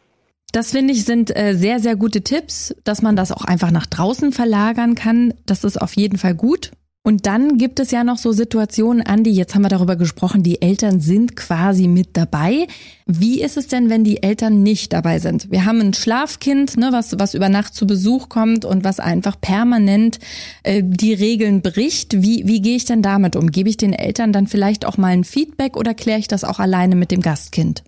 Das 0.51 0.71
finde 0.71 0.93
ich 0.93 1.05
sind 1.05 1.35
äh, 1.35 1.55
sehr, 1.55 1.79
sehr 1.79 1.95
gute 1.95 2.21
Tipps, 2.21 2.75
dass 2.83 3.01
man 3.01 3.15
das 3.15 3.31
auch 3.31 3.45
einfach 3.45 3.71
nach 3.71 3.85
draußen 3.85 4.33
verlagern 4.33 4.95
kann. 4.95 5.33
Das 5.45 5.63
ist 5.63 5.81
auf 5.81 5.95
jeden 5.95 6.17
Fall 6.17 6.35
gut. 6.35 6.71
Und 7.03 7.25
dann 7.25 7.57
gibt 7.57 7.79
es 7.79 7.89
ja 7.89 8.03
noch 8.03 8.19
so 8.19 8.31
Situationen, 8.31 9.03
Andi, 9.03 9.31
jetzt 9.31 9.55
haben 9.55 9.63
wir 9.63 9.69
darüber 9.69 9.95
gesprochen, 9.95 10.43
die 10.43 10.61
Eltern 10.61 10.99
sind 10.99 11.35
quasi 11.35 11.87
mit 11.87 12.09
dabei. 12.15 12.67
Wie 13.07 13.41
ist 13.41 13.57
es 13.57 13.67
denn, 13.67 13.89
wenn 13.89 14.03
die 14.03 14.21
Eltern 14.21 14.61
nicht 14.61 14.93
dabei 14.93 15.17
sind? 15.17 15.49
Wir 15.49 15.65
haben 15.65 15.81
ein 15.81 15.95
Schlafkind, 15.95 16.77
ne, 16.77 16.89
was, 16.91 17.17
was 17.17 17.33
über 17.33 17.49
Nacht 17.49 17.73
zu 17.73 17.87
Besuch 17.87 18.29
kommt 18.29 18.65
und 18.65 18.83
was 18.83 18.99
einfach 18.99 19.41
permanent 19.41 20.19
äh, 20.61 20.83
die 20.85 21.13
Regeln 21.13 21.63
bricht. 21.63 22.21
Wie, 22.21 22.43
wie 22.45 22.61
gehe 22.61 22.75
ich 22.75 22.85
denn 22.85 23.01
damit 23.01 23.35
um? 23.35 23.49
Gebe 23.49 23.69
ich 23.69 23.77
den 23.77 23.93
Eltern 23.93 24.31
dann 24.31 24.45
vielleicht 24.45 24.85
auch 24.85 24.97
mal 24.97 25.07
ein 25.07 25.23
Feedback 25.23 25.77
oder 25.77 25.95
kläre 25.95 26.19
ich 26.19 26.27
das 26.27 26.43
auch 26.43 26.59
alleine 26.59 26.95
mit 26.95 27.09
dem 27.09 27.21
Gastkind? 27.21 27.83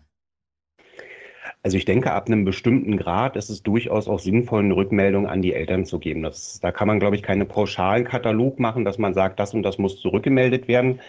Also 1.66 1.78
ich 1.78 1.86
denke, 1.86 2.12
ab 2.12 2.28
einem 2.28 2.44
bestimmten 2.44 2.98
Grad 2.98 3.38
ist 3.38 3.50
es 3.50 3.64
durchaus 3.64 4.10
auch 4.10 4.20
sinnvoll, 4.20 4.64
eine 4.64 4.76
Rückmeldung 4.76 5.28
an 5.28 5.42
die 5.42 5.54
Eltern 5.54 5.86
zu 5.86 5.98
geben. 5.98 6.22
Das, 6.22 6.60
da 6.60 6.74
kann 6.74 6.90
man, 6.90 7.00
glaube 7.00 7.16
ich, 7.16 7.24
keine 7.24 7.46
pauschalen 7.46 8.04
Katalog 8.04 8.60
machen, 8.60 8.84
dass 8.84 8.98
man 8.98 9.14
sagt, 9.14 9.40
das 9.40 9.54
und 9.54 9.64
das 9.64 9.78
muss 9.78 10.02
zurückgemeldet 10.02 10.68
werden. 10.68 11.00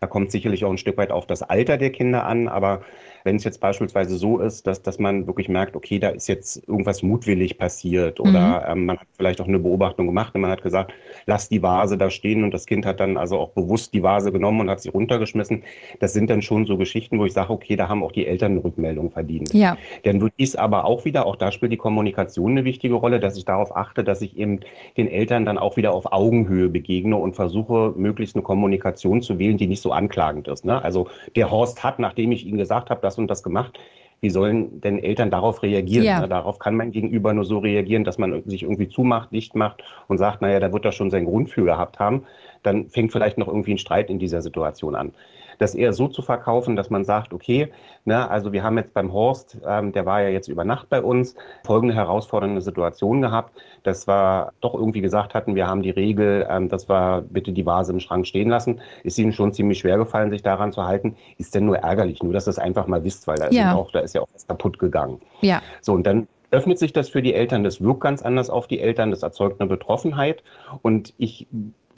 Da 0.00 0.06
kommt 0.06 0.30
sicherlich 0.30 0.64
auch 0.64 0.70
ein 0.70 0.78
Stück 0.78 0.96
weit 0.96 1.10
auf 1.10 1.26
das 1.26 1.42
Alter 1.42 1.76
der 1.76 1.90
Kinder 1.90 2.24
an, 2.24 2.48
aber 2.48 2.82
wenn 3.24 3.36
es 3.36 3.44
jetzt 3.44 3.60
beispielsweise 3.60 4.16
so 4.16 4.38
ist, 4.38 4.66
dass, 4.66 4.82
dass 4.82 4.98
man 4.98 5.26
wirklich 5.26 5.48
merkt, 5.48 5.76
okay, 5.76 5.98
da 5.98 6.10
ist 6.10 6.28
jetzt 6.28 6.68
irgendwas 6.68 7.02
mutwillig 7.02 7.58
passiert 7.58 8.20
oder 8.20 8.60
mhm. 8.60 8.72
ähm, 8.72 8.86
man 8.86 8.98
hat 8.98 9.06
vielleicht 9.16 9.40
auch 9.40 9.48
eine 9.48 9.58
Beobachtung 9.58 10.06
gemacht 10.06 10.34
und 10.34 10.40
man 10.40 10.50
hat 10.50 10.62
gesagt, 10.62 10.92
lass 11.26 11.48
die 11.48 11.62
Vase 11.62 11.98
da 11.98 12.10
stehen 12.10 12.44
und 12.44 12.52
das 12.52 12.66
Kind 12.66 12.86
hat 12.86 13.00
dann 13.00 13.16
also 13.16 13.38
auch 13.38 13.50
bewusst 13.50 13.94
die 13.94 14.02
Vase 14.02 14.32
genommen 14.32 14.60
und 14.60 14.70
hat 14.70 14.80
sie 14.80 14.88
runtergeschmissen. 14.88 15.64
Das 16.00 16.12
sind 16.12 16.30
dann 16.30 16.42
schon 16.42 16.66
so 16.66 16.76
Geschichten, 16.76 17.18
wo 17.18 17.24
ich 17.24 17.32
sage, 17.32 17.52
okay, 17.52 17.76
da 17.76 17.88
haben 17.88 18.02
auch 18.02 18.12
die 18.12 18.26
Eltern 18.26 18.52
eine 18.52 18.64
Rückmeldung 18.64 19.10
verdient. 19.10 19.52
Ja. 19.54 19.76
Dann 20.04 20.20
würde 20.20 20.34
ich 20.36 20.50
es 20.50 20.56
aber 20.56 20.84
auch 20.84 21.04
wieder, 21.04 21.26
auch 21.26 21.36
da 21.36 21.52
spielt 21.52 21.72
die 21.72 21.76
Kommunikation 21.76 22.52
eine 22.52 22.64
wichtige 22.64 22.94
Rolle, 22.94 23.20
dass 23.20 23.36
ich 23.36 23.44
darauf 23.44 23.76
achte, 23.76 24.04
dass 24.04 24.22
ich 24.22 24.36
eben 24.36 24.60
den 24.96 25.08
Eltern 25.08 25.44
dann 25.44 25.58
auch 25.58 25.76
wieder 25.76 25.92
auf 25.92 26.12
Augenhöhe 26.12 26.68
begegne 26.68 27.16
und 27.16 27.34
versuche, 27.34 27.92
möglichst 27.96 28.36
eine 28.36 28.42
Kommunikation 28.42 29.22
zu 29.22 29.38
wählen, 29.38 29.56
die 29.56 29.66
nicht 29.66 29.82
so 29.82 29.92
anklagend 29.92 30.48
ist. 30.48 30.64
Ne? 30.64 30.82
Also 30.82 31.08
der 31.36 31.50
Horst 31.50 31.82
hat, 31.82 31.98
nachdem 31.98 32.32
ich 32.32 32.46
ihm 32.46 32.56
gesagt 32.56 32.90
habe, 32.90 33.00
dass 33.08 33.18
und 33.18 33.28
das 33.28 33.42
gemacht. 33.42 33.78
Wie 34.20 34.30
sollen 34.30 34.80
denn 34.80 34.98
Eltern 34.98 35.30
darauf 35.30 35.62
reagieren? 35.62 36.04
Ja. 36.04 36.26
Darauf 36.26 36.58
kann 36.58 36.76
man 36.76 36.90
gegenüber 36.90 37.32
nur 37.32 37.44
so 37.44 37.58
reagieren, 37.58 38.04
dass 38.04 38.18
man 38.18 38.42
sich 38.46 38.64
irgendwie 38.64 38.88
zumacht, 38.88 39.32
dicht 39.32 39.54
macht 39.54 39.82
und 40.08 40.18
sagt, 40.18 40.42
naja, 40.42 40.60
da 40.60 40.72
wird 40.72 40.84
er 40.84 40.92
schon 40.92 41.10
seinen 41.10 41.26
Grund 41.26 41.50
für 41.50 41.64
gehabt 41.64 41.98
haben. 41.98 42.24
Dann 42.62 42.88
fängt 42.88 43.12
vielleicht 43.12 43.38
noch 43.38 43.48
irgendwie 43.48 43.72
ein 43.72 43.78
Streit 43.78 44.10
in 44.10 44.18
dieser 44.18 44.42
Situation 44.42 44.94
an 44.94 45.12
das 45.58 45.74
eher 45.74 45.92
so 45.92 46.08
zu 46.08 46.22
verkaufen, 46.22 46.76
dass 46.76 46.88
man 46.88 47.04
sagt, 47.04 47.32
okay, 47.32 47.70
ne, 48.04 48.30
also 48.30 48.52
wir 48.52 48.62
haben 48.62 48.78
jetzt 48.78 48.94
beim 48.94 49.12
Horst, 49.12 49.58
ähm, 49.66 49.92
der 49.92 50.06
war 50.06 50.22
ja 50.22 50.28
jetzt 50.28 50.48
über 50.48 50.64
Nacht 50.64 50.88
bei 50.88 51.02
uns, 51.02 51.34
folgende 51.64 51.94
herausfordernde 51.94 52.60
Situation 52.60 53.20
gehabt, 53.20 53.52
dass 53.82 54.06
wir 54.06 54.52
doch 54.60 54.74
irgendwie 54.74 55.00
gesagt 55.00 55.34
hatten, 55.34 55.54
wir 55.54 55.66
haben 55.66 55.82
die 55.82 55.90
Regel, 55.90 56.46
ähm, 56.48 56.68
dass 56.68 56.88
wir 56.88 57.24
bitte 57.28 57.52
die 57.52 57.66
Vase 57.66 57.92
im 57.92 58.00
Schrank 58.00 58.26
stehen 58.26 58.48
lassen. 58.48 58.80
Ist 59.02 59.18
Ihnen 59.18 59.32
schon 59.32 59.52
ziemlich 59.52 59.80
schwer 59.80 59.98
gefallen, 59.98 60.30
sich 60.30 60.42
daran 60.42 60.72
zu 60.72 60.84
halten. 60.84 61.16
Ist 61.36 61.54
denn 61.54 61.66
nur 61.66 61.78
ärgerlich, 61.78 62.22
nur 62.22 62.32
dass 62.32 62.46
ihr 62.46 62.50
es 62.50 62.58
einfach 62.58 62.86
mal 62.86 63.04
wisst, 63.04 63.26
weil 63.26 63.36
da, 63.36 63.50
ja. 63.50 63.70
ist 63.70 63.76
auch, 63.76 63.90
da 63.90 64.00
ist 64.00 64.14
ja 64.14 64.22
auch 64.22 64.28
was 64.32 64.46
kaputt 64.46 64.78
gegangen. 64.78 65.20
Ja. 65.40 65.60
So, 65.80 65.92
und 65.92 66.06
dann 66.06 66.28
öffnet 66.50 66.78
sich 66.78 66.92
das 66.92 67.10
für 67.10 67.20
die 67.20 67.34
Eltern, 67.34 67.62
das 67.62 67.82
wirkt 67.82 68.00
ganz 68.00 68.22
anders 68.22 68.48
auf 68.48 68.66
die 68.66 68.80
Eltern, 68.80 69.10
das 69.10 69.22
erzeugt 69.22 69.60
eine 69.60 69.68
Betroffenheit. 69.68 70.42
Und 70.82 71.12
ich 71.18 71.46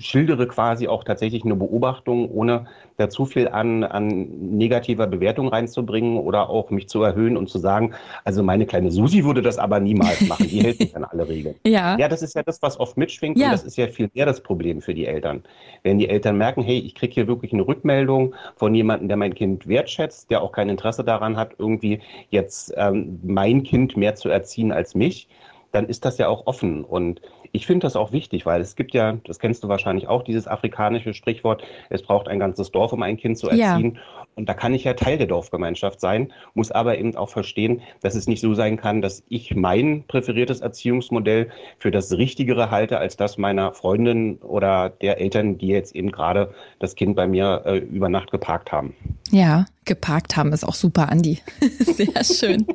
schildere 0.01 0.47
quasi 0.47 0.89
auch 0.89 1.05
tatsächlich 1.05 1.45
eine 1.45 1.55
Beobachtung, 1.55 2.31
ohne 2.31 2.67
da 2.97 3.09
zu 3.09 3.25
viel 3.25 3.49
an, 3.49 3.85
an 3.85 4.09
negativer 4.57 5.07
Bewertung 5.07 5.49
reinzubringen 5.49 6.19
oder 6.19 6.51
auch 6.51 6.71
mich 6.71 6.89
zu 6.89 7.03
erhöhen 7.03 7.37
und 7.37 7.49
zu 7.49 7.59
sagen, 7.59 7.95
also 8.25 8.43
meine 8.43 8.67
kleine 8.67 8.91
Susi 8.91 9.25
würde 9.25 9.43
das 9.43 9.59
aber 9.59 9.81
niemals 9.81 10.21
machen, 10.23 10.49
die 10.49 10.61
hält 10.63 10.79
sich 10.79 10.97
an 10.97 11.05
alle 11.05 11.29
Regeln. 11.29 11.55
Ja. 11.71 11.97
ja, 11.99 12.09
das 12.09 12.23
ist 12.23 12.35
ja 12.35 12.43
das, 12.43 12.61
was 12.63 12.81
oft 12.81 12.97
mitschwingt 12.97 13.39
ja. 13.39 13.47
und 13.47 13.53
das 13.53 13.63
ist 13.63 13.77
ja 13.77 13.87
viel 13.87 14.11
mehr 14.13 14.27
das 14.27 14.43
Problem 14.43 14.81
für 14.81 14.93
die 14.93 15.07
Eltern. 15.07 15.43
Wenn 15.83 15.99
die 15.99 16.09
Eltern 16.09 16.37
merken, 16.37 16.63
hey, 16.63 16.79
ich 16.79 16.95
kriege 16.95 17.15
hier 17.15 17.29
wirklich 17.29 17.53
eine 17.53 17.67
Rückmeldung 17.67 18.35
von 18.57 18.75
jemandem, 18.75 19.09
der 19.09 19.17
mein 19.17 19.35
Kind 19.35 19.69
wertschätzt, 19.69 20.31
der 20.31 20.43
auch 20.43 20.53
kein 20.53 20.69
Interesse 20.69 21.05
daran 21.05 21.37
hat, 21.37 21.53
irgendwie 21.59 22.01
jetzt 22.31 22.73
ähm, 22.77 23.21
mein 23.23 23.63
Kind 23.63 23.97
mehr 23.97 24.17
zu 24.17 24.29
erziehen 24.31 24.73
als 24.73 24.95
mich, 24.95 25.29
dann 25.73 25.87
ist 25.87 26.05
das 26.05 26.19
ja 26.19 26.29
auch 26.29 26.47
offen. 26.47 26.85
Und 26.85 27.21
ich 27.53 27.67
finde 27.67 27.85
das 27.85 27.97
auch 27.97 28.13
wichtig, 28.13 28.47
weil 28.47 28.61
es 28.61 28.77
gibt 28.77 28.95
ja, 28.95 29.19
das 29.25 29.39
kennst 29.39 29.65
du 29.65 29.69
wahrscheinlich 29.69 30.09
auch, 30.09 30.23
dieses 30.23 30.47
afrikanische 30.47 31.15
Sprichwort, 31.15 31.63
es 31.89 32.03
braucht 32.03 32.29
ein 32.29 32.39
ganzes 32.39 32.71
Dorf, 32.71 32.93
um 32.93 33.03
ein 33.03 33.17
Kind 33.17 33.39
zu 33.39 33.49
erziehen. 33.49 33.95
Ja. 33.95 34.01
Und 34.37 34.49
da 34.49 34.55
kann 34.55 34.73
ich 34.73 34.85
ja 34.85 34.95
Teil 34.95 35.19
der 35.19 35.27
Dorfgemeinschaft 35.27 36.01
sein, 36.01 36.33
muss 36.55 36.71
aber 36.71 36.97
eben 36.99 37.17
auch 37.17 37.29
verstehen, 37.29 37.83
dass 38.01 38.15
es 38.15 38.27
nicht 38.27 38.41
so 38.41 38.55
sein 38.55 38.77
kann, 38.77 39.03
dass 39.03 39.25
ich 39.29 39.55
mein 39.55 40.05
präferiertes 40.07 40.61
Erziehungsmodell 40.61 41.51
für 41.79 41.91
das 41.91 42.13
Richtigere 42.13 42.71
halte, 42.71 42.99
als 42.99 43.17
das 43.17 43.39
meiner 43.39 43.75
Freundin 43.75 44.37
oder 44.39 44.89
der 44.89 45.21
Eltern, 45.21 45.59
die 45.59 45.69
jetzt 45.69 45.95
eben 45.95 46.13
gerade 46.13 46.55
das 46.79 46.95
Kind 46.95 47.17
bei 47.17 47.27
mir 47.27 47.63
äh, 47.67 47.79
über 47.79 48.09
Nacht 48.09 48.31
geparkt 48.31 48.71
haben. 48.73 48.95
Ja, 49.31 49.67
geparkt 49.85 50.37
haben 50.37 50.53
ist 50.53 50.65
auch 50.65 50.75
super, 50.75 51.11
Andi. 51.11 51.41
Sehr 51.81 52.25
schön. 52.25 52.67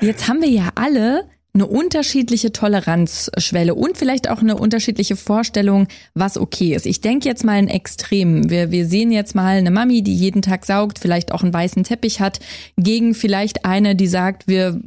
Jetzt 0.00 0.28
haben 0.28 0.42
wir 0.42 0.50
ja 0.50 0.70
alle 0.74 1.24
eine 1.54 1.66
unterschiedliche 1.66 2.50
Toleranzschwelle 2.50 3.76
und 3.76 3.96
vielleicht 3.96 4.28
auch 4.28 4.40
eine 4.40 4.56
unterschiedliche 4.56 5.14
Vorstellung, 5.14 5.86
was 6.12 6.36
okay 6.36 6.74
ist. 6.74 6.84
Ich 6.84 7.00
denke 7.00 7.28
jetzt 7.28 7.44
mal 7.44 7.58
in 7.60 7.68
Extremen. 7.68 8.50
Wir, 8.50 8.72
wir 8.72 8.86
sehen 8.86 9.12
jetzt 9.12 9.36
mal 9.36 9.56
eine 9.56 9.70
Mami, 9.70 10.02
die 10.02 10.16
jeden 10.16 10.42
Tag 10.42 10.66
saugt, 10.66 10.98
vielleicht 10.98 11.30
auch 11.30 11.44
einen 11.44 11.54
weißen 11.54 11.84
Teppich 11.84 12.20
hat, 12.20 12.40
gegen 12.76 13.14
vielleicht 13.14 13.64
eine, 13.64 13.94
die 13.94 14.08
sagt, 14.08 14.48
wir 14.48 14.80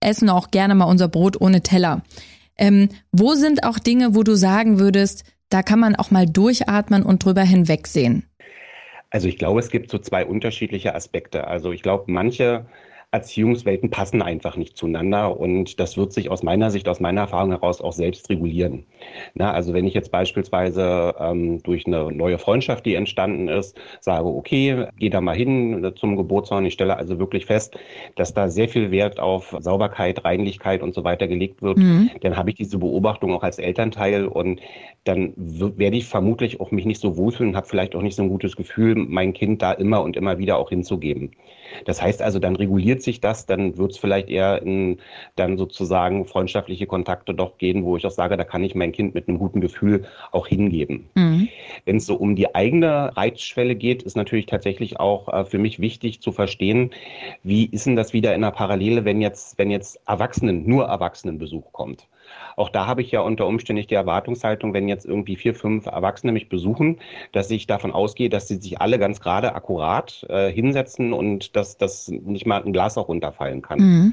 essen 0.00 0.28
auch 0.28 0.50
gerne 0.50 0.74
mal 0.74 0.84
unser 0.84 1.08
Brot 1.08 1.40
ohne 1.40 1.62
Teller. 1.62 2.02
Ähm, 2.58 2.90
wo 3.10 3.32
sind 3.32 3.64
auch 3.64 3.78
Dinge, 3.78 4.14
wo 4.14 4.22
du 4.22 4.34
sagen 4.34 4.78
würdest, 4.78 5.24
da 5.48 5.62
kann 5.62 5.80
man 5.80 5.96
auch 5.96 6.10
mal 6.10 6.26
durchatmen 6.26 7.04
und 7.04 7.24
drüber 7.24 7.42
hinwegsehen? 7.42 8.24
Also 9.08 9.28
ich 9.28 9.38
glaube, 9.38 9.60
es 9.60 9.70
gibt 9.70 9.90
so 9.90 9.98
zwei 9.98 10.26
unterschiedliche 10.26 10.94
Aspekte. 10.94 11.46
Also 11.46 11.72
ich 11.72 11.82
glaube, 11.82 12.04
manche 12.08 12.66
Erziehungswelten 13.12 13.90
passen 13.90 14.20
einfach 14.20 14.56
nicht 14.56 14.76
zueinander 14.76 15.38
und 15.38 15.78
das 15.80 15.96
wird 15.96 16.12
sich 16.12 16.30
aus 16.30 16.42
meiner 16.42 16.70
Sicht, 16.70 16.88
aus 16.88 17.00
meiner 17.00 17.22
Erfahrung 17.22 17.50
heraus 17.50 17.80
auch 17.80 17.92
selbst 17.92 18.28
regulieren. 18.28 18.84
Na, 19.34 19.52
also 19.52 19.72
wenn 19.72 19.86
ich 19.86 19.94
jetzt 19.94 20.10
beispielsweise 20.10 21.14
ähm, 21.18 21.62
durch 21.62 21.86
eine 21.86 22.12
neue 22.12 22.38
Freundschaft, 22.38 22.84
die 22.84 22.94
entstanden 22.94 23.48
ist, 23.48 23.78
sage, 24.00 24.26
okay, 24.26 24.86
geh 24.98 25.08
da 25.08 25.20
mal 25.20 25.36
hin 25.36 25.92
zum 25.96 26.16
Geburtstag 26.16 26.64
ich 26.64 26.74
stelle 26.74 26.96
also 26.96 27.18
wirklich 27.18 27.46
fest, 27.46 27.78
dass 28.16 28.34
da 28.34 28.48
sehr 28.48 28.68
viel 28.68 28.90
Wert 28.90 29.20
auf 29.20 29.56
Sauberkeit, 29.60 30.24
Reinlichkeit 30.24 30.82
und 30.82 30.94
so 30.94 31.04
weiter 31.04 31.28
gelegt 31.28 31.62
wird, 31.62 31.78
mhm. 31.78 32.10
dann 32.20 32.36
habe 32.36 32.50
ich 32.50 32.56
diese 32.56 32.78
Beobachtung 32.78 33.32
auch 33.34 33.42
als 33.42 33.58
Elternteil 33.58 34.26
und 34.26 34.60
dann 35.04 35.32
werde 35.36 35.96
ich 35.96 36.06
vermutlich 36.06 36.60
auch 36.60 36.70
mich 36.70 36.84
nicht 36.84 37.00
so 37.00 37.16
wohlfühlen 37.16 37.50
und 37.50 37.56
habe 37.56 37.68
vielleicht 37.68 37.94
auch 37.94 38.02
nicht 38.02 38.16
so 38.16 38.22
ein 38.22 38.28
gutes 38.28 38.56
Gefühl, 38.56 38.96
mein 38.96 39.32
Kind 39.32 39.62
da 39.62 39.72
immer 39.72 40.02
und 40.02 40.16
immer 40.16 40.38
wieder 40.38 40.58
auch 40.58 40.70
hinzugeben. 40.70 41.30
Das 41.84 42.02
heißt 42.02 42.22
also, 42.22 42.38
dann 42.38 42.56
reguliert 42.56 42.95
sich 43.02 43.20
das, 43.20 43.46
dann 43.46 43.76
wird 43.76 43.92
es 43.92 43.98
vielleicht 43.98 44.28
eher 44.28 44.62
in 44.62 44.98
dann 45.36 45.56
sozusagen 45.58 46.26
freundschaftliche 46.26 46.86
Kontakte 46.86 47.34
doch 47.34 47.58
gehen, 47.58 47.84
wo 47.84 47.96
ich 47.96 48.06
auch 48.06 48.10
sage, 48.10 48.36
da 48.36 48.44
kann 48.44 48.64
ich 48.64 48.74
mein 48.74 48.92
Kind 48.92 49.14
mit 49.14 49.28
einem 49.28 49.38
guten 49.38 49.60
Gefühl 49.60 50.04
auch 50.32 50.46
hingeben. 50.46 51.08
Mhm. 51.14 51.48
Wenn 51.84 51.96
es 51.96 52.06
so 52.06 52.16
um 52.16 52.36
die 52.36 52.54
eigene 52.54 53.16
Reizschwelle 53.16 53.74
geht, 53.74 54.02
ist 54.02 54.16
natürlich 54.16 54.46
tatsächlich 54.46 54.98
auch 55.00 55.32
äh, 55.32 55.44
für 55.44 55.58
mich 55.58 55.80
wichtig 55.80 56.20
zu 56.20 56.32
verstehen, 56.32 56.90
wie 57.42 57.66
ist 57.66 57.86
denn 57.86 57.96
das 57.96 58.12
wieder 58.12 58.34
in 58.34 58.42
der 58.42 58.50
Parallele, 58.50 59.04
wenn 59.04 59.20
jetzt, 59.20 59.58
wenn 59.58 59.70
jetzt 59.70 60.00
Erwachsenen, 60.06 60.66
nur 60.66 60.86
Erwachsenenbesuch 60.86 61.72
kommt. 61.72 62.06
Auch 62.56 62.68
da 62.68 62.86
habe 62.86 63.02
ich 63.02 63.10
ja 63.10 63.20
unter 63.20 63.46
Umständen 63.46 63.86
die 63.86 63.94
Erwartungshaltung, 63.94 64.72
wenn 64.74 64.88
jetzt 64.88 65.04
irgendwie 65.04 65.36
vier, 65.36 65.54
fünf 65.54 65.86
Erwachsene 65.86 66.32
mich 66.32 66.48
besuchen, 66.48 66.98
dass 67.32 67.50
ich 67.50 67.66
davon 67.66 67.92
ausgehe, 67.92 68.28
dass 68.28 68.48
sie 68.48 68.56
sich 68.56 68.80
alle 68.80 68.98
ganz 68.98 69.20
gerade 69.20 69.54
akkurat 69.54 70.24
äh, 70.28 70.50
hinsetzen 70.50 71.12
und 71.12 71.56
dass 71.56 71.76
das 71.76 72.08
nicht 72.08 72.46
mal 72.46 72.62
ein 72.62 72.72
Glas 72.72 72.96
auch 72.98 73.08
runterfallen 73.08 73.62
kann. 73.62 73.78
Mhm. 73.78 74.12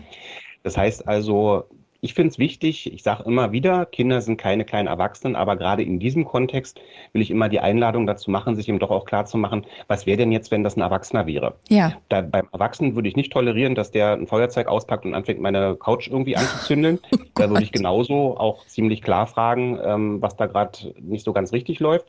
Das 0.64 0.78
heißt 0.78 1.08
also, 1.08 1.66
ich 2.04 2.14
finde 2.16 2.32
es 2.32 2.38
wichtig, 2.38 2.92
ich 2.94 3.02
sage 3.02 3.24
immer 3.24 3.54
wieder, 3.54 3.86
Kinder 3.86 4.20
sind 4.20 4.36
keine 4.36 4.66
kleinen 4.66 4.90
Erwachsenen, 4.90 5.38
aber 5.38 5.56
gerade 5.56 5.84
in 5.84 6.00
diesem 6.00 6.26
Kontext 6.26 6.82
will 7.14 7.22
ich 7.22 7.32
immer 7.32 7.48
die 7.48 7.62
Einladung 7.62 8.06
dazu 8.06 8.30
machen, 8.30 8.58
sich 8.58 8.68
eben 8.68 8.80
doch 8.80 8.92
auch 8.92 9.06
klar 9.06 9.26
zu 9.26 9.38
machen, 9.38 9.66
was 9.88 10.06
wäre 10.06 10.18
denn 10.18 10.34
jetzt, 10.34 10.52
wenn 10.52 10.66
das 10.66 10.76
ein 10.76 10.82
Erwachsener 10.82 11.28
wäre? 11.28 11.56
Ja. 11.70 11.94
Da, 12.10 12.20
beim 12.20 12.50
Erwachsenen 12.52 12.96
würde 12.96 13.08
ich 13.08 13.16
nicht 13.16 13.32
tolerieren, 13.32 13.74
dass 13.74 13.90
der 13.90 14.12
ein 14.14 14.28
Feuerzeug 14.28 14.68
auspackt 14.68 15.06
und 15.06 15.14
anfängt, 15.14 15.40
meine 15.40 15.78
Couch 15.78 16.10
irgendwie 16.10 16.36
anzuzündeln. 16.36 17.00
Oh 17.36 17.42
da 17.42 17.50
würde 17.50 17.64
ich 17.64 17.72
genauso 17.72 18.38
auch 18.38 18.68
ziemlich 18.68 19.02
klar 19.02 19.26
fragen, 19.26 19.80
ähm, 19.84 20.22
was 20.22 20.36
da 20.36 20.46
gerade 20.46 20.94
nicht 21.00 21.26
so 21.26 21.34
ganz 21.34 21.52
richtig 21.52 21.80
läuft. 21.80 22.08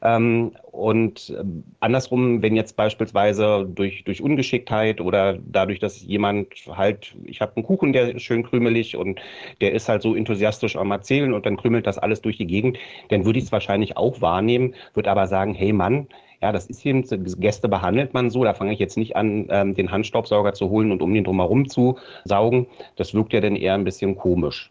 Ähm, 0.00 0.52
und 0.70 1.34
ähm, 1.38 1.64
andersrum, 1.80 2.40
wenn 2.40 2.54
jetzt 2.54 2.76
beispielsweise 2.76 3.66
durch, 3.68 4.04
durch 4.04 4.22
Ungeschicktheit 4.22 5.00
oder 5.00 5.38
dadurch, 5.44 5.80
dass 5.80 6.02
jemand 6.02 6.54
halt, 6.70 7.16
ich 7.24 7.40
habe 7.40 7.56
einen 7.56 7.64
Kuchen, 7.64 7.92
der 7.92 8.14
ist 8.14 8.22
schön 8.22 8.44
krümelig 8.44 8.96
und 8.96 9.20
der 9.60 9.72
ist 9.72 9.88
halt 9.88 10.02
so 10.02 10.14
enthusiastisch 10.14 10.76
am 10.76 10.92
Erzählen 10.92 11.32
und 11.32 11.46
dann 11.46 11.56
krümelt 11.56 11.86
das 11.86 11.98
alles 11.98 12.22
durch 12.22 12.36
die 12.36 12.46
Gegend, 12.46 12.78
dann 13.08 13.24
würde 13.24 13.40
ich 13.40 13.46
es 13.46 13.52
wahrscheinlich 13.52 13.96
auch 13.96 14.20
wahrnehmen, 14.20 14.74
würde 14.94 15.10
aber 15.10 15.26
sagen, 15.26 15.54
hey 15.54 15.72
Mann, 15.72 16.06
ja, 16.40 16.52
das 16.52 16.66
ist 16.66 16.86
eben, 16.86 17.04
Gäste 17.40 17.68
behandelt 17.68 18.14
man 18.14 18.30
so, 18.30 18.44
da 18.44 18.54
fange 18.54 18.72
ich 18.72 18.78
jetzt 18.78 18.96
nicht 18.96 19.16
an, 19.16 19.46
ähm, 19.50 19.74
den 19.74 19.90
Handstaubsauger 19.90 20.52
zu 20.52 20.70
holen 20.70 20.92
und 20.92 21.02
um 21.02 21.12
den 21.12 21.24
drumherum 21.24 21.68
zu 21.68 21.98
saugen. 22.24 22.68
Das 22.94 23.14
wirkt 23.14 23.32
ja 23.32 23.40
dann 23.40 23.56
eher 23.56 23.74
ein 23.74 23.82
bisschen 23.82 24.16
komisch. 24.16 24.70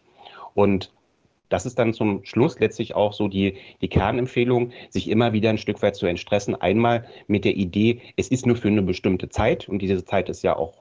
Und 0.54 0.90
das 1.48 1.66
ist 1.66 1.78
dann 1.78 1.94
zum 1.94 2.24
Schluss 2.24 2.58
letztlich 2.58 2.94
auch 2.94 3.12
so 3.12 3.28
die, 3.28 3.54
die 3.80 3.88
Kernempfehlung, 3.88 4.72
sich 4.90 5.08
immer 5.08 5.32
wieder 5.32 5.50
ein 5.50 5.58
Stück 5.58 5.80
weit 5.82 5.96
zu 5.96 6.06
entstressen. 6.06 6.54
Einmal 6.54 7.04
mit 7.26 7.44
der 7.44 7.56
Idee, 7.56 8.00
es 8.16 8.28
ist 8.28 8.46
nur 8.46 8.56
für 8.56 8.68
eine 8.68 8.82
bestimmte 8.82 9.28
Zeit 9.28 9.68
und 9.68 9.80
diese 9.80 10.04
Zeit 10.04 10.28
ist 10.28 10.42
ja 10.42 10.56
auch 10.56 10.74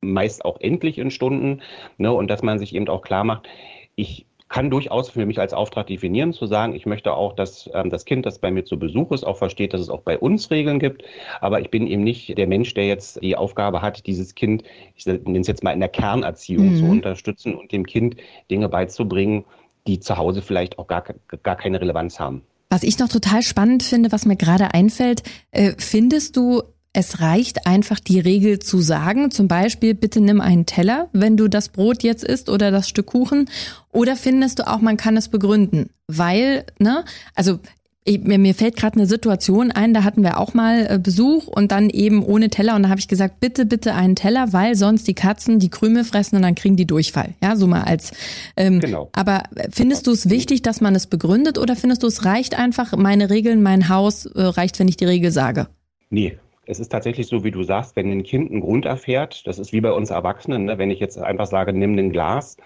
meist 0.00 0.44
auch 0.44 0.60
endlich 0.60 0.98
in 0.98 1.10
Stunden. 1.10 1.62
Ne, 1.96 2.12
und 2.12 2.28
dass 2.28 2.42
man 2.42 2.58
sich 2.58 2.74
eben 2.74 2.88
auch 2.88 3.02
klar 3.02 3.24
macht, 3.24 3.48
ich 3.94 4.26
kann 4.52 4.68
durchaus 4.68 5.08
für 5.08 5.24
mich 5.24 5.40
als 5.40 5.54
Auftrag 5.54 5.86
definieren, 5.86 6.34
zu 6.34 6.44
sagen, 6.44 6.74
ich 6.74 6.84
möchte 6.84 7.14
auch, 7.14 7.32
dass 7.32 7.70
ähm, 7.72 7.88
das 7.88 8.04
Kind, 8.04 8.26
das 8.26 8.38
bei 8.38 8.50
mir 8.50 8.66
zu 8.66 8.78
Besuch 8.78 9.10
ist, 9.10 9.24
auch 9.24 9.38
versteht, 9.38 9.72
dass 9.72 9.80
es 9.80 9.88
auch 9.88 10.02
bei 10.02 10.18
uns 10.18 10.50
Regeln 10.50 10.78
gibt. 10.78 11.04
Aber 11.40 11.60
ich 11.62 11.70
bin 11.70 11.86
eben 11.86 12.04
nicht 12.04 12.36
der 12.36 12.46
Mensch, 12.46 12.74
der 12.74 12.86
jetzt 12.86 13.22
die 13.22 13.34
Aufgabe 13.34 13.80
hat, 13.80 14.06
dieses 14.06 14.34
Kind, 14.34 14.62
ich 14.94 15.06
nenne 15.06 15.38
es 15.38 15.46
jetzt 15.46 15.64
mal 15.64 15.70
in 15.70 15.80
der 15.80 15.88
Kernerziehung 15.88 16.74
mhm. 16.74 16.76
zu 16.76 16.84
unterstützen 16.84 17.54
und 17.54 17.72
dem 17.72 17.86
Kind 17.86 18.16
Dinge 18.50 18.68
beizubringen, 18.68 19.46
die 19.86 20.00
zu 20.00 20.16
Hause 20.16 20.42
vielleicht 20.42 20.78
auch 20.78 20.86
gar, 20.86 21.04
gar 21.42 21.56
keine 21.56 21.80
Relevanz 21.80 22.20
haben. 22.20 22.42
Was 22.70 22.82
ich 22.82 22.98
noch 22.98 23.08
total 23.08 23.42
spannend 23.42 23.82
finde, 23.82 24.12
was 24.12 24.24
mir 24.24 24.36
gerade 24.36 24.72
einfällt, 24.72 25.22
äh, 25.50 25.72
findest 25.76 26.36
du, 26.36 26.62
es 26.94 27.20
reicht 27.20 27.66
einfach 27.66 28.00
die 28.00 28.20
Regel 28.20 28.58
zu 28.58 28.80
sagen, 28.80 29.30
zum 29.30 29.48
Beispiel, 29.48 29.94
bitte 29.94 30.20
nimm 30.20 30.40
einen 30.40 30.66
Teller, 30.66 31.08
wenn 31.12 31.36
du 31.36 31.48
das 31.48 31.70
Brot 31.70 32.02
jetzt 32.02 32.24
isst 32.24 32.48
oder 32.48 32.70
das 32.70 32.88
Stück 32.88 33.06
Kuchen, 33.06 33.48
oder 33.92 34.16
findest 34.16 34.58
du 34.58 34.68
auch, 34.68 34.80
man 34.80 34.96
kann 34.96 35.16
es 35.16 35.28
begründen? 35.28 35.90
Weil, 36.06 36.64
ne, 36.78 37.04
also 37.34 37.60
ich, 38.04 38.20
mir, 38.22 38.38
mir 38.38 38.54
fällt 38.54 38.76
gerade 38.76 38.96
eine 38.96 39.06
Situation 39.06 39.70
ein, 39.70 39.94
da 39.94 40.02
hatten 40.02 40.22
wir 40.22 40.38
auch 40.38 40.54
mal 40.54 40.86
äh, 40.88 40.98
Besuch 40.98 41.46
und 41.46 41.70
dann 41.70 41.88
eben 41.88 42.24
ohne 42.24 42.50
Teller 42.50 42.74
und 42.74 42.82
da 42.82 42.88
habe 42.88 42.98
ich 42.98 43.06
gesagt, 43.06 43.38
bitte, 43.38 43.64
bitte 43.64 43.94
einen 43.94 44.16
Teller, 44.16 44.52
weil 44.52 44.74
sonst 44.74 45.06
die 45.06 45.14
Katzen 45.14 45.60
die 45.60 45.70
Krümel 45.70 46.04
fressen 46.04 46.36
und 46.36 46.42
dann 46.42 46.54
kriegen 46.54 46.76
die 46.76 46.86
Durchfall. 46.86 47.34
Ja, 47.42 47.54
so 47.54 47.66
mal 47.66 47.82
als. 47.82 48.12
Ähm, 48.56 48.80
genau. 48.80 49.08
Aber 49.12 49.44
findest 49.70 50.06
du 50.06 50.10
es 50.10 50.28
wichtig, 50.28 50.62
dass 50.62 50.80
man 50.80 50.94
es 50.94 51.06
begründet 51.06 51.58
oder 51.58 51.76
findest 51.76 52.02
du 52.02 52.08
es 52.08 52.24
reicht 52.24 52.58
einfach, 52.58 52.96
meine 52.96 53.30
Regeln, 53.30 53.62
mein 53.62 53.88
Haus 53.88 54.26
äh, 54.26 54.42
reicht, 54.42 54.80
wenn 54.80 54.88
ich 54.88 54.96
die 54.96 55.04
Regel 55.04 55.30
sage? 55.30 55.68
Nee, 56.10 56.38
es 56.66 56.80
ist 56.80 56.90
tatsächlich 56.90 57.28
so, 57.28 57.44
wie 57.44 57.50
du 57.50 57.62
sagst, 57.62 57.94
wenn 57.94 58.10
ein 58.10 58.24
Kind 58.24 58.50
einen 58.50 58.60
Grund 58.60 58.84
erfährt, 58.84 59.46
das 59.46 59.58
ist 59.58 59.72
wie 59.72 59.80
bei 59.80 59.92
uns 59.92 60.10
Erwachsenen, 60.10 60.64
ne? 60.64 60.78
wenn 60.78 60.90
ich 60.90 61.00
jetzt 61.00 61.18
einfach 61.18 61.46
sage, 61.46 61.72
nimm 61.72 61.96
ein 61.98 62.10
Glas, 62.10 62.56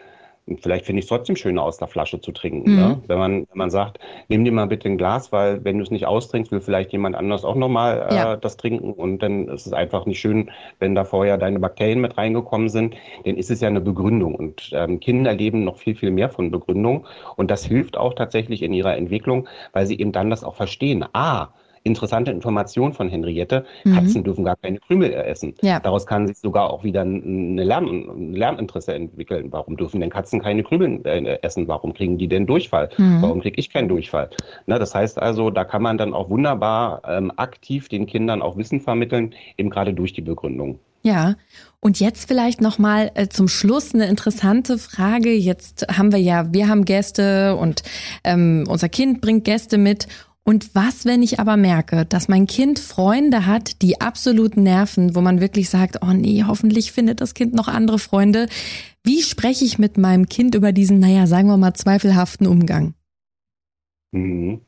vielleicht 0.60 0.86
finde 0.86 1.00
ich 1.00 1.06
es 1.06 1.08
trotzdem 1.08 1.34
schöner, 1.36 1.62
aus 1.62 1.78
der 1.78 1.88
Flasche 1.88 2.20
zu 2.20 2.32
trinken. 2.32 2.70
Mhm. 2.70 2.76
Ne? 2.76 3.02
Wenn, 3.06 3.18
man, 3.18 3.32
wenn 3.48 3.58
man 3.58 3.70
sagt, 3.70 3.98
nimm 4.28 4.44
dir 4.44 4.52
mal 4.52 4.66
bitte 4.66 4.88
ein 4.88 4.98
Glas, 4.98 5.32
weil 5.32 5.64
wenn 5.64 5.78
du 5.78 5.82
es 5.82 5.90
nicht 5.90 6.06
austrinkst, 6.06 6.52
will 6.52 6.60
vielleicht 6.60 6.92
jemand 6.92 7.16
anders 7.16 7.44
auch 7.44 7.56
nochmal 7.56 8.06
äh, 8.10 8.14
ja. 8.14 8.36
das 8.36 8.56
trinken 8.56 8.92
und 8.92 9.22
dann 9.22 9.48
ist 9.48 9.66
es 9.66 9.72
einfach 9.72 10.06
nicht 10.06 10.20
schön, 10.20 10.50
wenn 10.78 10.94
da 10.94 11.04
vorher 11.04 11.36
deine 11.36 11.58
Bakterien 11.58 12.00
mit 12.00 12.16
reingekommen 12.16 12.68
sind, 12.68 12.94
dann 13.24 13.36
ist 13.36 13.50
es 13.50 13.60
ja 13.60 13.68
eine 13.68 13.80
Begründung 13.80 14.34
und 14.34 14.70
ähm, 14.72 15.00
Kinder 15.00 15.34
leben 15.34 15.64
noch 15.64 15.78
viel, 15.78 15.96
viel 15.96 16.10
mehr 16.12 16.30
von 16.30 16.50
Begründung 16.50 17.06
und 17.36 17.50
das 17.50 17.64
hilft 17.64 17.96
auch 17.96 18.14
tatsächlich 18.14 18.62
in 18.62 18.72
ihrer 18.72 18.96
Entwicklung, 18.96 19.48
weil 19.72 19.86
sie 19.86 19.98
eben 19.98 20.12
dann 20.12 20.30
das 20.30 20.44
auch 20.44 20.54
verstehen. 20.54 21.04
Ah, 21.12 21.48
interessante 21.86 22.30
Information 22.30 22.92
von 22.92 23.08
Henriette. 23.08 23.64
Mhm. 23.84 23.94
Katzen 23.94 24.24
dürfen 24.24 24.44
gar 24.44 24.56
keine 24.56 24.78
Krümel 24.78 25.12
essen. 25.12 25.54
Ja. 25.62 25.80
Daraus 25.80 26.06
kann 26.06 26.26
sich 26.26 26.38
sogar 26.38 26.70
auch 26.70 26.84
wieder 26.84 27.02
eine 27.02 27.64
Lern 27.64 27.86
ein 27.86 28.32
Lerninteresse 28.34 28.94
entwickeln. 28.94 29.48
Warum 29.50 29.76
dürfen 29.76 30.00
denn 30.00 30.10
Katzen 30.10 30.40
keine 30.42 30.62
Krümel 30.62 31.00
äh, 31.04 31.38
essen? 31.42 31.68
Warum 31.68 31.94
kriegen 31.94 32.18
die 32.18 32.28
denn 32.28 32.46
Durchfall? 32.46 32.90
Mhm. 32.98 33.22
Warum 33.22 33.40
kriege 33.40 33.58
ich 33.58 33.70
keinen 33.70 33.88
Durchfall? 33.88 34.30
Na, 34.66 34.78
das 34.78 34.94
heißt 34.94 35.20
also, 35.20 35.50
da 35.50 35.64
kann 35.64 35.82
man 35.82 35.96
dann 35.98 36.12
auch 36.12 36.28
wunderbar 36.28 37.02
ähm, 37.08 37.32
aktiv 37.36 37.88
den 37.88 38.06
Kindern 38.06 38.42
auch 38.42 38.56
Wissen 38.56 38.80
vermitteln, 38.80 39.34
eben 39.56 39.70
gerade 39.70 39.94
durch 39.94 40.12
die 40.12 40.22
Begründung. 40.22 40.78
Ja, 41.06 41.36
und 41.78 42.00
jetzt 42.00 42.26
vielleicht 42.26 42.60
noch 42.60 42.78
mal 42.78 43.12
äh, 43.14 43.28
zum 43.28 43.46
Schluss 43.46 43.94
eine 43.94 44.06
interessante 44.06 44.76
Frage. 44.76 45.32
Jetzt 45.32 45.86
haben 45.96 46.10
wir 46.10 46.18
ja, 46.18 46.52
wir 46.52 46.66
haben 46.66 46.84
Gäste 46.84 47.54
und 47.54 47.84
ähm, 48.24 48.64
unser 48.68 48.88
Kind 48.88 49.20
bringt 49.20 49.44
Gäste 49.44 49.78
mit 49.78 50.08
und 50.48 50.76
was, 50.76 51.04
wenn 51.04 51.24
ich 51.24 51.40
aber 51.40 51.56
merke, 51.56 52.06
dass 52.06 52.28
mein 52.28 52.46
Kind 52.46 52.78
Freunde 52.78 53.46
hat, 53.46 53.82
die 53.82 54.00
absolut 54.00 54.56
nerven, 54.56 55.16
wo 55.16 55.20
man 55.20 55.40
wirklich 55.40 55.68
sagt, 55.68 55.98
oh 56.02 56.12
nee, 56.12 56.44
hoffentlich 56.46 56.92
findet 56.92 57.20
das 57.20 57.34
Kind 57.34 57.52
noch 57.52 57.66
andere 57.66 57.98
Freunde. 57.98 58.46
Wie 59.02 59.22
spreche 59.22 59.64
ich 59.64 59.80
mit 59.80 59.98
meinem 59.98 60.28
Kind 60.28 60.54
über 60.54 60.70
diesen, 60.70 61.00
naja, 61.00 61.26
sagen 61.26 61.48
wir 61.48 61.56
mal, 61.56 61.74
zweifelhaften 61.74 62.46
Umgang? 62.46 62.94
Mhm. 64.12 64.60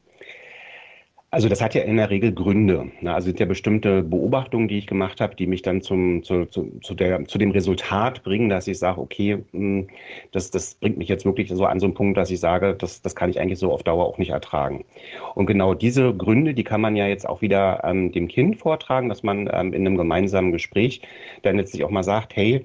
Also 1.31 1.51
das 1.51 1.61
hat 1.61 1.75
ja 1.75 1.83
in 1.83 1.99
der 1.99 2.09
Regel 2.09 2.33
Gründe. 2.33 2.91
Also 3.05 3.27
sind 3.27 3.39
ja 3.39 3.45
bestimmte 3.45 4.03
Beobachtungen, 4.03 4.67
die 4.67 4.79
ich 4.79 4.87
gemacht 4.87 5.21
habe, 5.21 5.37
die 5.37 5.47
mich 5.47 5.61
dann 5.61 5.83
zum, 5.83 6.23
zu, 6.23 6.47
zu, 6.47 6.73
zu, 6.81 6.95
der, 6.95 7.27
zu 7.27 7.37
dem 7.37 7.51
Resultat 7.51 8.23
bringen, 8.23 8.49
dass 8.49 8.67
ich 8.67 8.79
sage, 8.79 8.99
okay, 8.99 9.45
hm, 9.53 9.89
das, 10.33 10.51
das 10.51 10.77
bringt 10.77 10.97
mich 10.97 11.09
jetzt 11.09 11.27
wirklich 11.27 11.51
so 11.51 11.67
an 11.67 11.81
so 11.81 11.87
einen 11.87 11.93
Punkt, 11.93 12.17
dass 12.17 12.31
ich 12.31 12.41
sage, 12.41 12.75
das, 12.75 13.03
das 13.03 13.15
kann 13.15 13.29
ich 13.29 13.39
eigentlich 13.39 13.59
so 13.59 13.71
auf 13.73 13.83
Dauer 13.83 14.07
auch 14.07 14.17
nicht 14.17 14.31
ertragen. 14.31 14.87
Und 15.35 15.45
genau 15.45 15.75
diese 15.75 16.15
Gründe, 16.15 16.55
die 16.55 16.65
kann 16.65 16.81
man 16.81 16.97
ja 16.97 17.07
jetzt 17.07 17.29
auch 17.29 17.43
wieder 17.43 17.83
ähm, 17.85 18.11
dem 18.11 18.27
Kind 18.29 18.57
vortragen, 18.57 19.11
dass 19.11 19.23
man 19.23 19.51
ähm, 19.53 19.75
in 19.75 19.87
einem 19.87 19.99
gemeinsamen 19.99 20.51
Gespräch 20.51 21.03
dann 21.43 21.59
jetzt 21.59 21.73
sich 21.73 21.85
auch 21.85 21.91
mal 21.91 22.05
sagt, 22.05 22.37
hey, 22.37 22.65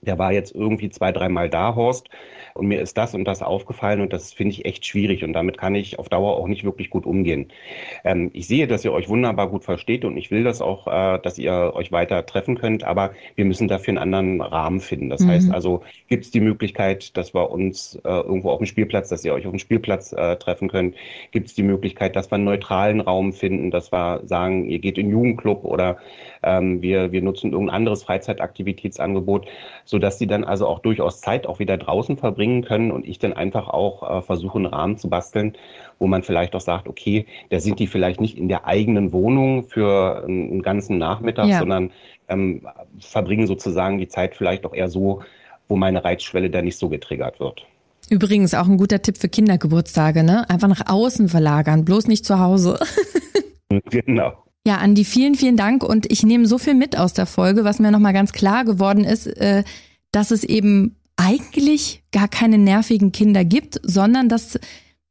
der 0.00 0.18
war 0.18 0.32
jetzt 0.32 0.54
irgendwie 0.54 0.88
zwei, 0.88 1.12
dreimal 1.12 1.50
da, 1.50 1.74
Horst 1.74 2.08
und 2.58 2.66
mir 2.66 2.80
ist 2.80 2.98
das 2.98 3.14
und 3.14 3.24
das 3.24 3.42
aufgefallen 3.42 4.00
und 4.00 4.12
das 4.12 4.32
finde 4.32 4.52
ich 4.52 4.64
echt 4.64 4.84
schwierig 4.84 5.24
und 5.24 5.32
damit 5.32 5.56
kann 5.58 5.74
ich 5.74 5.98
auf 5.98 6.08
Dauer 6.08 6.36
auch 6.36 6.48
nicht 6.48 6.64
wirklich 6.64 6.90
gut 6.90 7.06
umgehen. 7.06 7.48
Ähm, 8.04 8.30
ich 8.32 8.46
sehe, 8.48 8.66
dass 8.66 8.84
ihr 8.84 8.92
euch 8.92 9.08
wunderbar 9.08 9.48
gut 9.48 9.64
versteht 9.64 10.04
und 10.04 10.16
ich 10.16 10.30
will 10.30 10.44
das 10.44 10.60
auch, 10.60 10.86
äh, 10.86 11.18
dass 11.22 11.38
ihr 11.38 11.72
euch 11.74 11.92
weiter 11.92 12.26
treffen 12.26 12.58
könnt, 12.58 12.84
aber 12.84 13.12
wir 13.36 13.44
müssen 13.44 13.68
dafür 13.68 13.92
einen 13.92 14.14
anderen 14.14 14.40
Rahmen 14.40 14.80
finden. 14.80 15.08
Das 15.08 15.22
mhm. 15.22 15.28
heißt 15.28 15.52
also, 15.52 15.82
gibt 16.08 16.24
es 16.24 16.30
die 16.30 16.40
Möglichkeit, 16.40 17.16
dass 17.16 17.32
wir 17.32 17.50
uns 17.50 17.94
äh, 18.04 18.08
irgendwo 18.08 18.50
auf 18.50 18.58
dem 18.58 18.66
Spielplatz, 18.66 19.08
dass 19.08 19.24
ihr 19.24 19.32
euch 19.32 19.46
auf 19.46 19.52
dem 19.52 19.60
Spielplatz 19.60 20.12
äh, 20.12 20.36
treffen 20.36 20.68
könnt? 20.68 20.96
Gibt 21.30 21.46
es 21.48 21.54
die 21.54 21.62
Möglichkeit, 21.62 22.16
dass 22.16 22.30
wir 22.30 22.34
einen 22.36 22.44
neutralen 22.44 23.00
Raum 23.00 23.32
finden, 23.32 23.70
dass 23.70 23.92
wir 23.92 24.22
sagen, 24.24 24.68
ihr 24.68 24.80
geht 24.80 24.98
in 24.98 25.06
den 25.06 25.12
Jugendclub 25.12 25.64
oder 25.64 25.98
ähm, 26.42 26.82
wir, 26.82 27.12
wir 27.12 27.22
nutzen 27.22 27.52
irgendein 27.52 27.76
anderes 27.76 28.02
Freizeitaktivitätsangebot, 28.02 29.46
sodass 29.84 30.18
sie 30.18 30.26
dann 30.26 30.44
also 30.44 30.66
auch 30.66 30.80
durchaus 30.80 31.20
Zeit 31.20 31.46
auch 31.46 31.58
wieder 31.58 31.76
draußen 31.76 32.16
verbringen 32.16 32.47
bringen 32.48 32.64
können 32.64 32.90
und 32.90 33.06
ich 33.06 33.18
dann 33.18 33.32
einfach 33.32 33.68
auch 33.68 34.18
äh, 34.18 34.22
versuche, 34.22 34.58
einen 34.58 34.66
Rahmen 34.66 34.96
zu 34.96 35.08
basteln, 35.08 35.54
wo 35.98 36.06
man 36.06 36.22
vielleicht 36.22 36.54
auch 36.54 36.60
sagt, 36.60 36.88
okay, 36.88 37.26
da 37.50 37.60
sind 37.60 37.78
die 37.78 37.86
vielleicht 37.86 38.20
nicht 38.20 38.38
in 38.38 38.48
der 38.48 38.66
eigenen 38.66 39.12
Wohnung 39.12 39.64
für 39.64 40.24
einen, 40.24 40.62
ganzen 40.62 40.98
Nachmittag, 40.98 41.46
ja. 41.46 41.58
sondern 41.58 41.90
ähm, 42.28 42.66
verbringen 43.00 43.46
sozusagen 43.46 43.98
die 43.98 44.08
Zeit 44.08 44.34
vielleicht 44.34 44.64
auch 44.64 44.74
eher 44.74 44.88
so, 44.88 45.22
wo 45.68 45.76
meine 45.76 46.04
Reizschwelle 46.04 46.50
da 46.50 46.62
nicht 46.62 46.78
so 46.78 46.88
getriggert 46.88 47.40
wird. 47.40 47.66
Übrigens 48.10 48.54
auch 48.54 48.66
ein 48.66 48.78
guter 48.78 49.02
Tipp 49.02 49.18
für 49.18 49.28
Kindergeburtstage, 49.28 50.22
ne? 50.22 50.48
Einfach 50.48 50.68
nach 50.68 50.88
außen 50.88 51.28
verlagern, 51.28 51.84
bloß 51.84 52.06
nicht 52.06 52.24
zu 52.24 52.38
Hause. 52.38 52.78
genau. 53.90 54.32
Ja, 54.66 54.76
Andi, 54.76 55.04
vielen, 55.04 55.34
vielen 55.34 55.56
Dank 55.56 55.82
und 55.82 56.10
ich 56.10 56.22
nehme 56.22 56.46
so 56.46 56.58
viel 56.58 56.74
mit 56.74 56.98
aus 56.98 57.12
der 57.12 57.26
Folge, 57.26 57.64
was 57.64 57.80
mir 57.80 57.90
nochmal 57.90 58.14
ganz 58.14 58.32
klar 58.32 58.64
geworden 58.64 59.04
ist, 59.04 59.26
äh, 59.26 59.62
dass 60.10 60.30
es 60.30 60.42
eben 60.44 60.97
eigentlich 61.18 62.02
gar 62.12 62.28
keine 62.28 62.56
nervigen 62.56 63.12
Kinder 63.12 63.44
gibt, 63.44 63.80
sondern 63.82 64.28
dass 64.28 64.58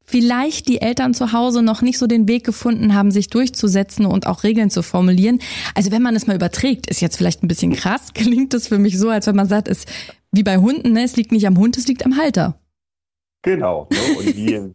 vielleicht 0.04 0.70
die 0.70 0.82
Eltern 0.82 1.14
zu 1.14 1.34
Hause 1.34 1.62
noch 1.62 1.82
nicht 1.82 1.98
so 1.98 2.08
den 2.08 2.28
Weg 2.28 2.46
gefunden 2.46 2.96
haben, 2.96 3.12
sich 3.12 3.28
durchzusetzen 3.28 4.06
und 4.06 4.26
auch 4.26 4.44
Regeln 4.44 4.70
zu 4.70 4.82
formulieren. 4.82 5.40
Also 5.76 5.92
wenn 5.92 6.02
man 6.02 6.16
es 6.16 6.26
mal 6.26 6.36
überträgt, 6.36 6.90
ist 6.90 7.02
jetzt 7.02 7.18
vielleicht 7.18 7.44
ein 7.44 7.50
bisschen 7.50 7.74
krass, 7.74 8.12
klingt 8.14 8.54
es 8.54 8.68
für 8.70 8.80
mich 8.80 8.98
so, 8.98 9.10
als 9.10 9.28
wenn 9.28 9.36
man 9.36 9.48
sagt, 9.48 9.68
es 9.68 9.86
wie 10.32 10.44
bei 10.44 10.58
Hunden, 10.58 10.94
ne? 10.94 11.04
es 11.04 11.16
liegt 11.16 11.32
nicht 11.32 11.46
am 11.46 11.58
Hund, 11.58 11.78
es 11.78 11.88
liegt 11.88 12.06
am 12.06 12.18
Halter. 12.18 12.60
Genau. 13.44 13.88
Ne? 13.92 14.18
Und 14.18 14.26
wie, 14.36 14.74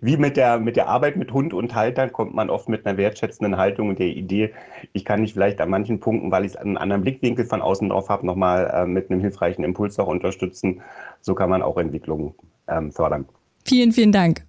wie 0.00 0.16
mit 0.16 0.36
der, 0.36 0.58
mit 0.58 0.76
der 0.76 0.88
Arbeit 0.88 1.16
mit 1.16 1.32
Hund 1.32 1.52
und 1.52 1.74
Haltern 1.74 2.12
kommt 2.12 2.34
man 2.34 2.50
oft 2.50 2.68
mit 2.68 2.86
einer 2.86 2.96
wertschätzenden 2.96 3.56
Haltung 3.56 3.90
und 3.90 3.98
der 3.98 4.08
Idee, 4.08 4.52
ich 4.92 5.04
kann 5.04 5.22
dich 5.22 5.34
vielleicht 5.34 5.60
an 5.60 5.70
manchen 5.70 6.00
Punkten, 6.00 6.30
weil 6.30 6.44
ich 6.44 6.58
einen 6.58 6.76
anderen 6.76 7.02
Blickwinkel 7.02 7.44
von 7.44 7.62
außen 7.62 7.88
drauf 7.88 8.08
habe, 8.08 8.26
nochmal 8.26 8.70
äh, 8.72 8.86
mit 8.86 9.10
einem 9.10 9.20
hilfreichen 9.20 9.64
Impuls 9.64 9.98
auch 9.98 10.08
unterstützen. 10.08 10.82
So 11.20 11.34
kann 11.34 11.50
man 11.50 11.62
auch 11.62 11.76
Entwicklungen 11.76 12.34
ähm, 12.68 12.92
fördern. 12.92 13.26
Vielen, 13.64 13.92
vielen 13.92 14.12
Dank. 14.12 14.46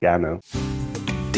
Gerne. 0.00 0.40